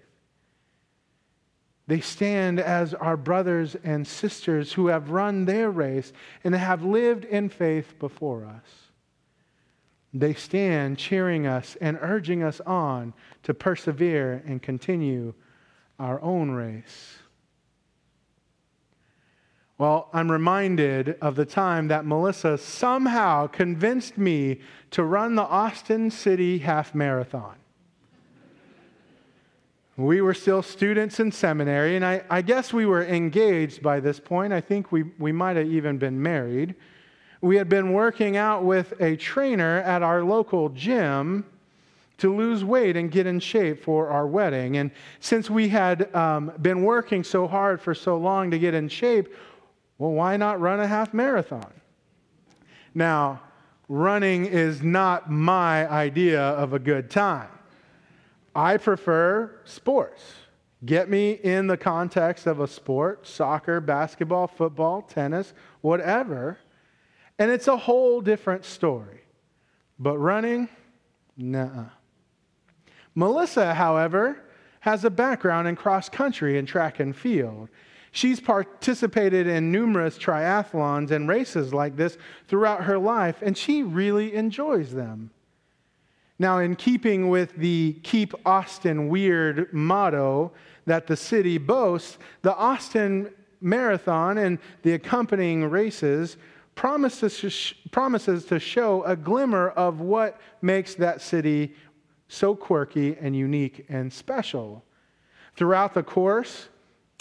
They 1.86 2.00
stand 2.00 2.60
as 2.60 2.96
our 2.96 3.18
brothers 3.18 3.75
and 3.84 4.08
sisters 4.08 4.74
who 4.74 4.88
have 4.88 5.12
run 5.12 5.46
their 5.46 5.70
race 5.70 6.12
and 6.44 6.56
have 6.56 6.84
lived 6.84 7.24
in 7.25 7.50
faith 7.50 8.00
before 8.00 8.46
us. 8.46 8.89
They 10.12 10.34
stand 10.34 10.98
cheering 10.98 11.46
us 11.46 11.77
and 11.79 12.00
urging 12.01 12.41
us 12.41 12.60
on 12.62 13.13
to 13.44 13.53
persevere 13.53 14.41
and 14.44 14.60
continue 14.60 15.36
our 16.00 16.20
own 16.22 16.50
race. 16.50 17.20
Well, 19.79 20.09
I'm 20.12 20.29
reminded 20.29 21.15
of 21.21 21.38
the 21.38 21.45
time 21.45 21.88
that 21.88 22.05
Melissa 22.05 22.57
somehow 22.57 23.48
convinced 23.48 24.17
me 24.17 24.59
to 24.91 25.05
run 25.05 25.36
the 25.36 25.43
Austin 25.43 26.12
City 26.12 26.57
Half 26.57 26.93
Marathon. 26.93 27.55
We 29.95 30.19
were 30.19 30.33
still 30.33 30.62
students 30.62 31.21
in 31.21 31.31
seminary, 31.31 31.95
and 31.95 32.05
I, 32.05 32.24
I, 32.29 32.41
guess 32.41 32.74
we 32.74 32.86
were 32.86 33.05
engaged 33.05 33.81
by 33.81 34.01
this 34.01 34.19
point. 34.19 34.51
I 34.51 34.59
think 34.59 34.91
we, 34.91 35.03
we 35.17 35.31
might 35.31 35.55
have 35.55 35.67
even 35.67 35.98
been 35.98 36.21
married. 36.21 36.75
We 37.39 37.55
had 37.55 37.69
been 37.69 37.93
working 37.93 38.36
out 38.36 38.65
with 38.65 39.00
a 39.00 39.15
trainer 39.15 39.77
at 39.77 40.03
our 40.03 40.25
local 40.25 40.69
gym 40.69 41.45
to 42.17 42.36
lose 42.36 42.65
weight 42.65 42.98
and 42.98 43.09
get 43.09 43.27
in 43.27 43.39
shape 43.39 43.81
for 43.81 44.09
our 44.09 44.27
wedding. 44.27 44.75
And 44.77 44.91
since 45.21 45.50
we 45.50 45.69
had 45.69 46.13
um, 46.13 46.51
been 46.62 46.83
working 46.83 47.24
so 47.24 47.48
hard 47.48 47.81
for 47.81 47.95
so 47.95 48.17
long 48.17 48.51
to 48.51 48.59
get 48.59 48.74
in 48.74 48.89
shape, 48.89 49.29
well, 50.00 50.12
why 50.12 50.38
not 50.38 50.60
run 50.60 50.79
a 50.79 50.88
half 50.88 51.13
marathon? 51.13 51.72
Now, 52.96 53.41
running 53.88 54.46
is 54.46 54.82
not 54.82 55.29
my 55.29 55.88
idea 55.88 56.41
of 56.41 56.74
a 56.74 56.79
good 56.79 57.12
time. 57.12 57.50
I 58.56 58.77
prefer 58.77 59.60
sports. 59.65 60.24
Get 60.86 61.10
me 61.10 61.32
in 61.32 61.68
the 61.68 61.77
context 61.77 62.48
of 62.48 62.62
a 62.62 62.68
sport 62.68 63.27
soccer, 63.27 63.82
basketball, 63.82 64.48
football, 64.48 65.01
tennis, 65.01 65.53
whatever. 65.82 66.58
And 67.38 67.51
it's 67.51 67.68
a 67.68 67.77
whole 67.77 68.22
different 68.22 68.63
story. 68.63 69.22
But 70.00 70.18
running, 70.18 70.70
nah. 71.36 71.88
Melissa, 73.15 73.74
however, 73.74 74.41
has 74.79 75.03
a 75.03 75.09
background 75.09 75.68
in 75.68 75.75
cross 75.75 76.07
country 76.07 76.57
and 76.57 76.66
track 76.66 77.01
and 77.01 77.14
field. 77.14 77.68
She's 78.20 78.42
participated 78.42 79.48
in 79.48 79.72
numerous 79.72 80.18
triathlons 80.18 81.12
and 81.12 81.29
races 81.29 81.74
like 81.74 81.96
this 81.96 82.18
throughout 82.50 82.84
her 82.84 82.98
life, 82.98 83.42
and 83.42 83.58
she 83.58 83.82
really 83.82 84.36
enjoys 84.36 84.92
them. 84.92 85.32
Now, 86.38 86.58
in 86.58 86.75
keeping 86.75 87.29
with 87.29 87.55
the 87.55 87.94
Keep 88.03 88.34
Austin 88.46 89.08
Weird 89.08 89.72
motto 89.72 90.51
that 90.86 91.08
the 91.08 91.16
city 91.16 91.58
boasts, 91.58 92.18
the 92.42 92.53
Austin 92.58 93.32
Marathon 93.62 94.38
and 94.38 94.60
the 94.84 94.96
accompanying 94.96 95.70
races 95.70 96.36
promises, 96.75 97.74
promises 97.92 98.44
to 98.48 98.60
show 98.60 99.01
a 99.03 99.16
glimmer 99.16 99.70
of 99.70 100.01
what 100.01 100.42
makes 100.62 100.94
that 100.96 101.22
city 101.22 101.74
so 102.27 102.53
quirky 102.53 103.16
and 103.22 103.34
unique 103.34 103.86
and 103.88 104.12
special. 104.12 104.84
Throughout 105.55 105.94
the 105.94 106.03
course, 106.03 106.68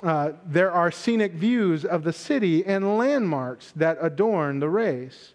uh, 0.03 0.33
there 0.45 0.71
are 0.71 0.91
scenic 0.91 1.33
views 1.33 1.85
of 1.85 2.05
the 2.05 2.13
city 2.13 2.65
and 2.65 2.97
landmarks 2.99 3.73
that 3.75 3.99
adorn 4.01 4.61
the 4.61 4.69
race. 4.69 5.35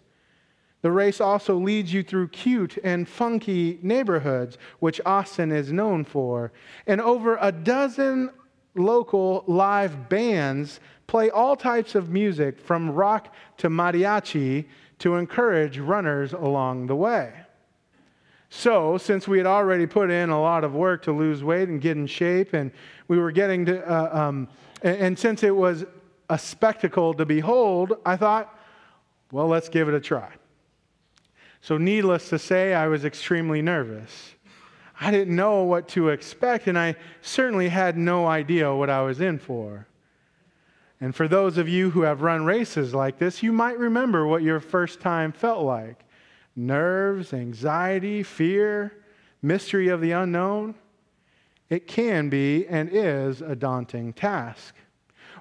The 0.80 0.92
race 0.92 1.20
also 1.20 1.56
leads 1.56 1.92
you 1.92 2.02
through 2.02 2.28
cute 2.28 2.78
and 2.84 3.08
funky 3.08 3.78
neighborhoods, 3.82 4.58
which 4.80 5.00
Austin 5.06 5.50
is 5.50 5.72
known 5.72 6.04
for. 6.04 6.52
And 6.86 7.00
over 7.00 7.38
a 7.40 7.52
dozen 7.52 8.30
local 8.74 9.44
live 9.46 10.08
bands 10.08 10.80
play 11.06 11.30
all 11.30 11.56
types 11.56 11.94
of 11.94 12.10
music, 12.10 12.58
from 12.58 12.90
rock 12.90 13.34
to 13.58 13.68
mariachi, 13.68 14.66
to 14.98 15.16
encourage 15.16 15.78
runners 15.78 16.32
along 16.32 16.86
the 16.86 16.96
way. 16.96 17.32
So, 18.50 18.98
since 18.98 19.26
we 19.26 19.38
had 19.38 19.46
already 19.46 19.86
put 19.86 20.10
in 20.10 20.30
a 20.30 20.40
lot 20.40 20.64
of 20.64 20.74
work 20.74 21.02
to 21.04 21.12
lose 21.12 21.42
weight 21.42 21.68
and 21.68 21.80
get 21.80 21.96
in 21.96 22.06
shape, 22.06 22.52
and 22.52 22.70
we 23.08 23.18
were 23.18 23.32
getting 23.32 23.66
to, 23.66 23.84
uh, 23.90 24.26
um, 24.26 24.48
and, 24.82 24.96
and 24.98 25.18
since 25.18 25.42
it 25.42 25.54
was 25.54 25.84
a 26.30 26.38
spectacle 26.38 27.14
to 27.14 27.26
behold, 27.26 27.94
I 28.06 28.16
thought, 28.16 28.56
well, 29.32 29.48
let's 29.48 29.68
give 29.68 29.88
it 29.88 29.94
a 29.94 30.00
try. 30.00 30.30
So, 31.60 31.78
needless 31.78 32.28
to 32.28 32.38
say, 32.38 32.74
I 32.74 32.86
was 32.86 33.04
extremely 33.04 33.60
nervous. 33.60 34.34
I 35.00 35.10
didn't 35.10 35.34
know 35.34 35.64
what 35.64 35.88
to 35.88 36.10
expect, 36.10 36.68
and 36.68 36.78
I 36.78 36.94
certainly 37.22 37.68
had 37.68 37.96
no 37.96 38.26
idea 38.26 38.72
what 38.72 38.88
I 38.88 39.02
was 39.02 39.20
in 39.20 39.38
for. 39.38 39.88
And 41.00 41.14
for 41.14 41.26
those 41.26 41.58
of 41.58 41.68
you 41.68 41.90
who 41.90 42.02
have 42.02 42.22
run 42.22 42.44
races 42.44 42.94
like 42.94 43.18
this, 43.18 43.42
you 43.42 43.52
might 43.52 43.78
remember 43.78 44.26
what 44.26 44.42
your 44.42 44.60
first 44.60 45.00
time 45.00 45.32
felt 45.32 45.64
like 45.64 46.04
nerves, 46.56 47.32
anxiety, 47.32 48.22
fear, 48.22 48.92
mystery 49.42 49.88
of 49.88 50.00
the 50.00 50.12
unknown. 50.12 50.74
It 51.68 51.86
can 51.86 52.28
be 52.28 52.66
and 52.66 52.88
is 52.92 53.40
a 53.40 53.56
daunting 53.56 54.12
task. 54.12 54.74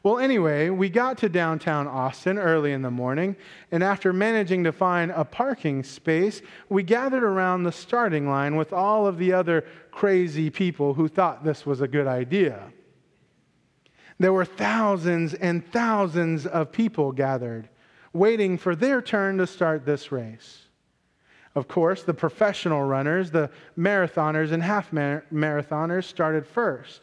Well, 0.03 0.19
anyway, 0.19 0.69
we 0.69 0.89
got 0.89 1.17
to 1.19 1.29
downtown 1.29 1.87
Austin 1.87 2.37
early 2.37 2.73
in 2.73 2.81
the 2.81 2.91
morning, 2.91 3.37
and 3.71 3.81
after 3.81 4.11
managing 4.11 4.65
to 4.65 4.73
find 4.73 5.11
a 5.11 5.23
parking 5.23 5.81
space, 5.83 6.41
we 6.67 6.83
gathered 6.83 7.23
around 7.23 7.63
the 7.63 7.71
starting 7.71 8.27
line 8.27 8.57
with 8.57 8.73
all 8.73 9.07
of 9.07 9.17
the 9.17 9.31
other 9.31 9.63
crazy 9.91 10.49
people 10.49 10.93
who 10.93 11.07
thought 11.07 11.45
this 11.45 11.65
was 11.65 11.79
a 11.79 11.87
good 11.87 12.07
idea. 12.07 12.73
There 14.19 14.33
were 14.33 14.45
thousands 14.45 15.35
and 15.35 15.65
thousands 15.71 16.45
of 16.45 16.73
people 16.73 17.13
gathered, 17.13 17.69
waiting 18.11 18.57
for 18.57 18.75
their 18.75 19.01
turn 19.01 19.37
to 19.37 19.47
start 19.47 19.85
this 19.85 20.11
race. 20.11 20.62
Of 21.55 21.67
course, 21.67 22.03
the 22.03 22.13
professional 22.13 22.83
runners, 22.83 23.31
the 23.31 23.49
marathoners, 23.77 24.51
and 24.51 24.63
half 24.63 24.91
marathoners 24.91 26.05
started 26.05 26.47
first 26.47 27.01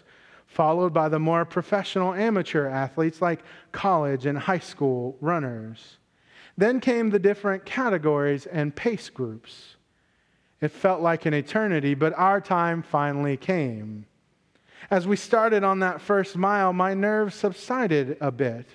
followed 0.50 0.92
by 0.92 1.08
the 1.08 1.18
more 1.18 1.44
professional 1.44 2.12
amateur 2.12 2.66
athletes 2.66 3.22
like 3.22 3.44
college 3.70 4.26
and 4.26 4.36
high 4.36 4.58
school 4.58 5.16
runners. 5.20 5.98
Then 6.56 6.80
came 6.80 7.10
the 7.10 7.20
different 7.20 7.64
categories 7.64 8.46
and 8.46 8.74
pace 8.74 9.08
groups. 9.08 9.76
It 10.60 10.72
felt 10.72 11.00
like 11.00 11.24
an 11.24 11.34
eternity, 11.34 11.94
but 11.94 12.12
our 12.14 12.40
time 12.40 12.82
finally 12.82 13.36
came. 13.36 14.06
As 14.90 15.06
we 15.06 15.14
started 15.14 15.62
on 15.62 15.78
that 15.78 16.00
first 16.00 16.36
mile, 16.36 16.72
my 16.72 16.94
nerves 16.94 17.36
subsided 17.36 18.16
a 18.20 18.32
bit. 18.32 18.66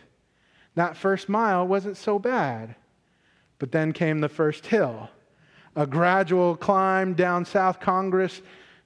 That 0.75 0.95
first 0.95 1.27
mile 1.27 1.67
wasn't 1.67 1.97
so 1.97 2.17
bad. 2.19 2.75
But 3.59 3.73
then 3.73 3.91
came 3.91 4.21
the 4.21 4.29
first 4.29 4.65
hill, 4.67 5.09
a 5.75 5.85
gradual 5.85 6.55
climb 6.55 7.13
down 7.13 7.45
South 7.45 7.79
Congress 7.79 8.41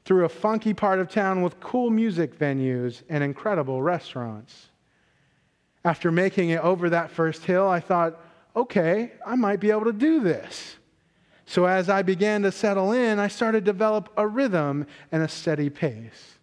through 0.06 0.26
a 0.26 0.30
funky 0.30 0.74
part 0.74 1.00
of 1.00 1.10
town 1.10 1.42
with 1.42 1.60
cool 1.60 1.90
music 1.90 2.38
venues 2.38 3.04
and 3.10 3.24
incredible 3.24 3.82
restaurants. 3.82 4.70
After 5.86 6.12
making 6.12 6.50
it 6.50 6.62
over 6.62 6.90
that 6.90 7.12
first 7.12 7.46
hill, 7.46 7.68
I 7.68 7.80
thought, 7.80 8.20
okay, 8.56 9.12
I 9.26 9.36
might 9.36 9.60
be 9.60 9.72
able 9.72 9.86
to 9.86 9.94
do 9.94 10.22
this. 10.22 10.76
So 11.46 11.66
as 11.66 11.90
I 11.90 12.02
began 12.02 12.42
to 12.44 12.52
settle 12.52 12.92
in, 12.92 13.18
I 13.18 13.28
started 13.28 13.66
to 13.66 13.72
develop 13.72 14.12
a 14.18 14.28
rhythm 14.28 14.86
and 15.12 15.24
a 15.24 15.28
steady 15.28 15.70
pace. 15.70 16.38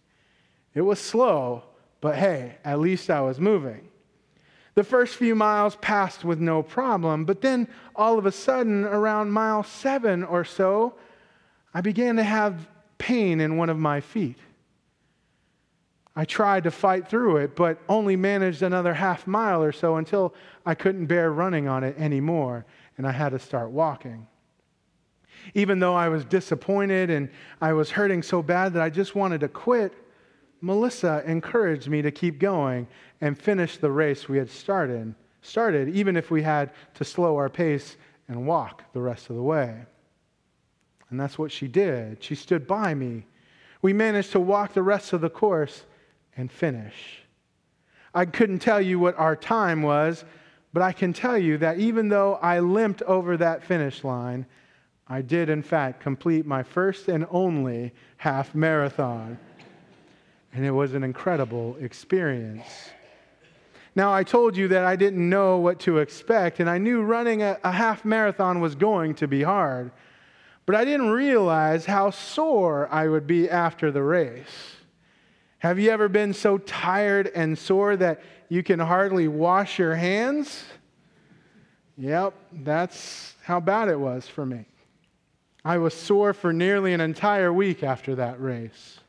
It 0.73 0.81
was 0.81 0.99
slow, 0.99 1.63
but 2.01 2.15
hey, 2.15 2.57
at 2.63 2.79
least 2.79 3.09
I 3.09 3.21
was 3.21 3.39
moving. 3.39 3.87
The 4.77 4.83
first 4.83 5.15
few 5.15 5.33
miles 5.33 5.75
passed 5.77 6.23
with 6.23 6.39
no 6.39 6.61
problem, 6.61 7.25
but 7.25 7.41
then 7.41 7.67
all 7.95 8.19
of 8.19 8.27
a 8.27 8.31
sudden, 8.31 8.85
around 8.85 9.31
mile 9.31 9.63
seven 9.63 10.23
or 10.23 10.45
so, 10.45 10.93
I 11.73 11.81
began 11.81 12.17
to 12.17 12.23
have 12.23 12.67
pain 12.99 13.41
in 13.41 13.57
one 13.57 13.71
of 13.71 13.79
my 13.79 14.01
feet. 14.01 14.37
I 16.15 16.25
tried 16.25 16.65
to 16.65 16.69
fight 16.69 17.09
through 17.09 17.37
it, 17.37 17.55
but 17.55 17.79
only 17.89 18.15
managed 18.15 18.61
another 18.61 18.93
half 18.93 19.25
mile 19.25 19.63
or 19.63 19.71
so 19.71 19.95
until 19.95 20.35
I 20.63 20.75
couldn't 20.75 21.07
bear 21.07 21.31
running 21.31 21.67
on 21.67 21.83
it 21.83 21.97
anymore. 21.97 22.63
and 22.99 23.07
I 23.07 23.11
had 23.11 23.29
to 23.29 23.39
start 23.39 23.71
walking. 23.71 24.27
Even 25.55 25.79
though 25.79 25.95
I 25.95 26.09
was 26.09 26.23
disappointed 26.23 27.09
and 27.09 27.31
I 27.59 27.73
was 27.73 27.89
hurting 27.89 28.21
so 28.21 28.43
bad 28.43 28.73
that 28.73 28.83
I 28.83 28.91
just 28.91 29.15
wanted 29.15 29.41
to 29.41 29.47
quit, 29.47 29.91
Melissa 30.61 31.23
encouraged 31.25 31.87
me 31.87 32.03
to 32.03 32.11
keep 32.11 32.37
going 32.37 32.87
and 33.21 33.37
finish 33.37 33.77
the 33.77 33.91
race 33.91 34.29
we 34.29 34.37
had 34.37 34.49
started, 34.49 35.13
started 35.41 35.89
even 35.89 36.15
if 36.17 36.29
we 36.29 36.43
had 36.43 36.71
to 36.95 37.03
slow 37.03 37.35
our 37.37 37.49
pace 37.49 37.97
and 38.27 38.45
walk 38.45 38.83
the 38.93 39.01
rest 39.01 39.29
of 39.29 39.35
the 39.35 39.41
way. 39.41 39.85
And 41.09 41.19
that's 41.19 41.39
what 41.39 41.51
she 41.51 41.67
did. 41.67 42.23
She 42.23 42.35
stood 42.35 42.67
by 42.67 42.93
me. 42.93 43.25
We 43.81 43.93
managed 43.93 44.31
to 44.33 44.39
walk 44.39 44.73
the 44.73 44.83
rest 44.83 45.13
of 45.13 45.21
the 45.21 45.29
course 45.29 45.83
and 46.35 46.51
finish. 46.51 47.21
I 48.13 48.25
couldn't 48.25 48.59
tell 48.59 48.81
you 48.81 48.99
what 48.99 49.17
our 49.17 49.35
time 49.35 49.81
was, 49.81 50.25
but 50.73 50.83
I 50.83 50.91
can 50.91 51.13
tell 51.13 51.37
you 51.37 51.57
that 51.59 51.79
even 51.79 52.09
though 52.09 52.35
I 52.35 52.59
limped 52.59 53.01
over 53.03 53.37
that 53.37 53.63
finish 53.63 54.03
line, 54.03 54.45
I 55.07 55.21
did, 55.21 55.49
in 55.49 55.63
fact, 55.63 56.01
complete 56.01 56.45
my 56.45 56.63
first 56.63 57.07
and 57.07 57.25
only 57.31 57.93
half 58.17 58.53
marathon. 58.53 59.39
And 60.53 60.65
it 60.65 60.71
was 60.71 60.93
an 60.93 61.03
incredible 61.03 61.77
experience. 61.79 62.89
Now, 63.97 64.13
I 64.13 64.23
told 64.23 64.55
you 64.55 64.67
that 64.67 64.85
I 64.85 64.95
didn't 64.95 65.27
know 65.27 65.57
what 65.57 65.79
to 65.79 65.97
expect, 65.97 66.59
and 66.59 66.69
I 66.69 66.77
knew 66.77 67.01
running 67.01 67.41
a, 67.41 67.57
a, 67.63 67.71
half 67.71 68.05
marathon 68.05 68.61
was 68.61 68.75
going 68.75 69.15
to 69.15 69.27
be 69.27 69.41
hard, 69.41 69.89
but 70.67 70.75
I 70.75 70.85
didn't 70.85 71.09
realize 71.09 71.87
how 71.87 72.11
sore 72.11 72.87
I 72.91 73.07
would 73.07 73.25
be 73.25 73.49
after 73.49 73.91
the 73.91 74.03
race. 74.03 74.75
Have 75.57 75.79
you 75.79 75.89
ever 75.89 76.09
been 76.09 76.35
so 76.35 76.59
tired 76.59 77.31
and 77.33 77.57
sore 77.57 77.95
that 77.95 78.21
you 78.49 78.61
can 78.61 78.77
hardly 78.77 79.27
wash 79.27 79.79
your 79.79 79.95
hands? 79.95 80.63
Yep, 81.97 82.35
that's 82.51 83.33
how 83.41 83.59
bad 83.59 83.87
it 83.87 83.99
was 83.99 84.27
for 84.27 84.45
me. 84.45 84.65
I 85.65 85.79
was 85.79 85.95
sore 85.95 86.35
for 86.35 86.53
nearly 86.53 86.93
an 86.93 87.01
entire 87.01 87.51
week 87.51 87.81
after 87.81 88.13
that 88.13 88.39
race. 88.39 88.99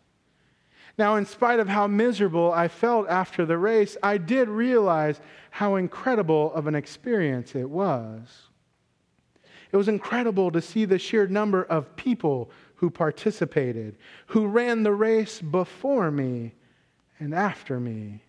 Now, 0.99 1.15
in 1.15 1.25
spite 1.25 1.61
of 1.61 1.69
how 1.69 1.87
miserable 1.87 2.53
I 2.53 2.67
felt 2.67 3.09
after 3.09 3.47
the 3.47 3.57
race, 3.57 3.97
I 4.03 4.19
did 4.19 4.49
realize 4.49 5.21
how 5.51 5.77
incredible 5.77 6.53
of 6.55 6.67
an 6.67 6.75
experience 6.75 7.55
it 7.55 7.71
was. 7.71 8.49
It 9.71 9.77
was 9.77 9.89
incredible 9.89 10.51
to 10.51 10.61
see 10.61 10.85
the 10.85 10.99
sheer 10.99 11.29
number 11.29 11.63
of 11.63 11.95
people 11.95 12.51
who 12.75 12.91
participated, 12.91 13.97
who 14.27 14.49
ran 14.49 14.83
the 14.83 14.93
race 14.93 15.41
before 15.41 16.11
me 16.11 16.55
and 17.21 17.33
after 17.33 17.79
me. 17.79 18.25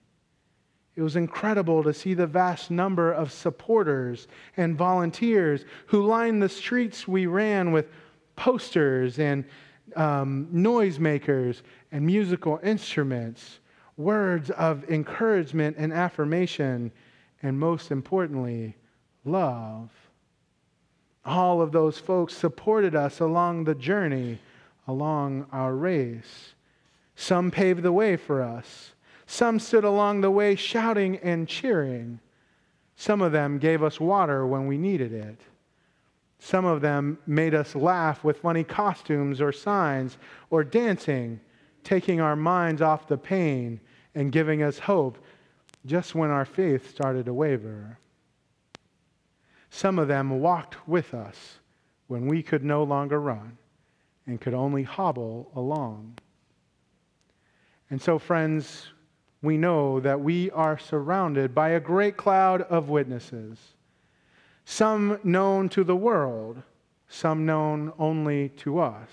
It 0.95 1.01
was 1.01 1.15
incredible 1.15 1.83
to 1.83 1.93
see 1.93 2.13
the 2.13 2.27
vast 2.27 2.69
number 2.69 3.11
of 3.11 3.31
supporters 3.31 4.27
and 4.57 4.77
volunteers 4.77 5.65
who 5.87 6.05
lined 6.05 6.43
the 6.43 6.49
streets 6.49 7.07
we 7.07 7.25
ran 7.25 7.71
with 7.71 7.87
posters 8.35 9.17
and 9.17 9.45
um, 9.95 10.47
noisemakers 10.53 11.61
and 11.91 12.05
musical 12.05 12.59
instruments, 12.63 13.59
words 13.97 14.49
of 14.51 14.89
encouragement 14.89 15.75
and 15.77 15.91
affirmation, 15.91 16.91
and 17.41 17.59
most 17.59 17.91
importantly, 17.91 18.75
love. 19.25 19.89
All 21.25 21.61
of 21.61 21.71
those 21.71 21.99
folks 21.99 22.33
supported 22.33 22.95
us 22.95 23.19
along 23.19 23.65
the 23.65 23.75
journey, 23.75 24.39
along 24.87 25.45
our 25.51 25.75
race. 25.75 26.53
Some 27.15 27.51
paved 27.51 27.83
the 27.83 27.91
way 27.91 28.15
for 28.15 28.41
us. 28.41 28.93
Some 29.27 29.59
stood 29.59 29.83
along 29.83 30.21
the 30.21 30.31
way 30.31 30.55
shouting 30.55 31.17
and 31.17 31.47
cheering. 31.47 32.19
Some 32.95 33.21
of 33.21 33.31
them 33.31 33.59
gave 33.59 33.83
us 33.83 33.99
water 33.99 34.47
when 34.47 34.65
we 34.65 34.77
needed 34.77 35.13
it. 35.13 35.39
Some 36.39 36.65
of 36.65 36.81
them 36.81 37.19
made 37.27 37.53
us 37.53 37.75
laugh 37.75 38.23
with 38.23 38.39
funny 38.39 38.63
costumes 38.63 39.41
or 39.41 39.51
signs 39.51 40.17
or 40.49 40.63
dancing, 40.63 41.41
taking 41.83 42.21
our 42.21 42.35
minds 42.35 42.81
off 42.81 43.07
the 43.07 43.17
pain 43.17 43.81
and 44.15 44.31
giving 44.31 44.63
us 44.63 44.79
hope 44.79 45.17
just 45.85 46.15
when 46.15 46.29
our 46.29 46.45
faith 46.45 46.89
started 46.89 47.25
to 47.25 47.33
waver. 47.33 47.99
Some 49.69 49.99
of 49.99 50.07
them 50.07 50.39
walked 50.39 50.87
with 50.87 51.13
us 51.13 51.59
when 52.07 52.25
we 52.25 52.41
could 52.41 52.63
no 52.63 52.83
longer 52.83 53.19
run 53.19 53.57
and 54.25 54.41
could 54.41 54.53
only 54.53 54.83
hobble 54.83 55.51
along. 55.55 56.17
And 57.89 58.01
so, 58.01 58.17
friends, 58.17 58.87
we 59.41 59.57
know 59.57 59.99
that 59.99 60.19
we 60.19 60.51
are 60.51 60.77
surrounded 60.77 61.53
by 61.53 61.69
a 61.69 61.79
great 61.79 62.17
cloud 62.17 62.61
of 62.63 62.89
witnesses 62.89 63.57
some 64.69 65.19
known 65.23 65.67
to 65.67 65.83
the 65.83 65.95
world, 65.95 66.61
some 67.07 67.43
known 67.43 67.91
only 67.97 68.49
to 68.49 68.77
us, 68.77 69.09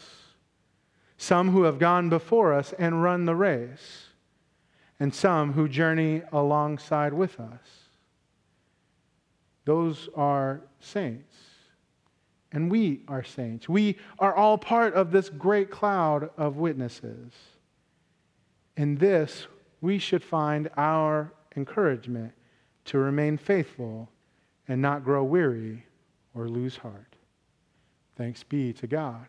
some 1.16 1.50
who 1.50 1.62
have 1.62 1.78
gone 1.78 2.10
before 2.10 2.52
us 2.52 2.74
and 2.78 3.02
run 3.02 3.24
the 3.24 3.34
race, 3.34 4.08
and 5.00 5.14
some 5.14 5.54
who 5.54 5.66
journey 5.66 6.20
alongside 6.30 7.14
with 7.14 7.40
us. 7.40 7.88
Those 9.64 10.10
are 10.14 10.60
saints. 10.78 11.34
And 12.52 12.70
we 12.70 13.00
are 13.08 13.24
saints. 13.24 13.66
We 13.66 13.96
are 14.18 14.34
all 14.34 14.58
part 14.58 14.92
of 14.92 15.10
this 15.10 15.30
great 15.30 15.70
cloud 15.70 16.28
of 16.36 16.58
witnesses. 16.58 17.32
In 18.76 18.96
this, 18.96 19.46
we 19.80 19.98
should 19.98 20.22
find 20.22 20.68
our 20.76 21.32
encouragement 21.56 22.34
to 22.84 22.98
remain 22.98 23.38
faithful 23.38 24.10
and 24.68 24.80
not 24.80 25.04
grow 25.04 25.24
weary 25.24 25.84
or 26.34 26.48
lose 26.48 26.76
heart. 26.76 27.16
Thanks 28.16 28.42
be 28.42 28.72
to 28.74 28.86
God. 28.86 29.26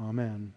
Amen. 0.00 0.52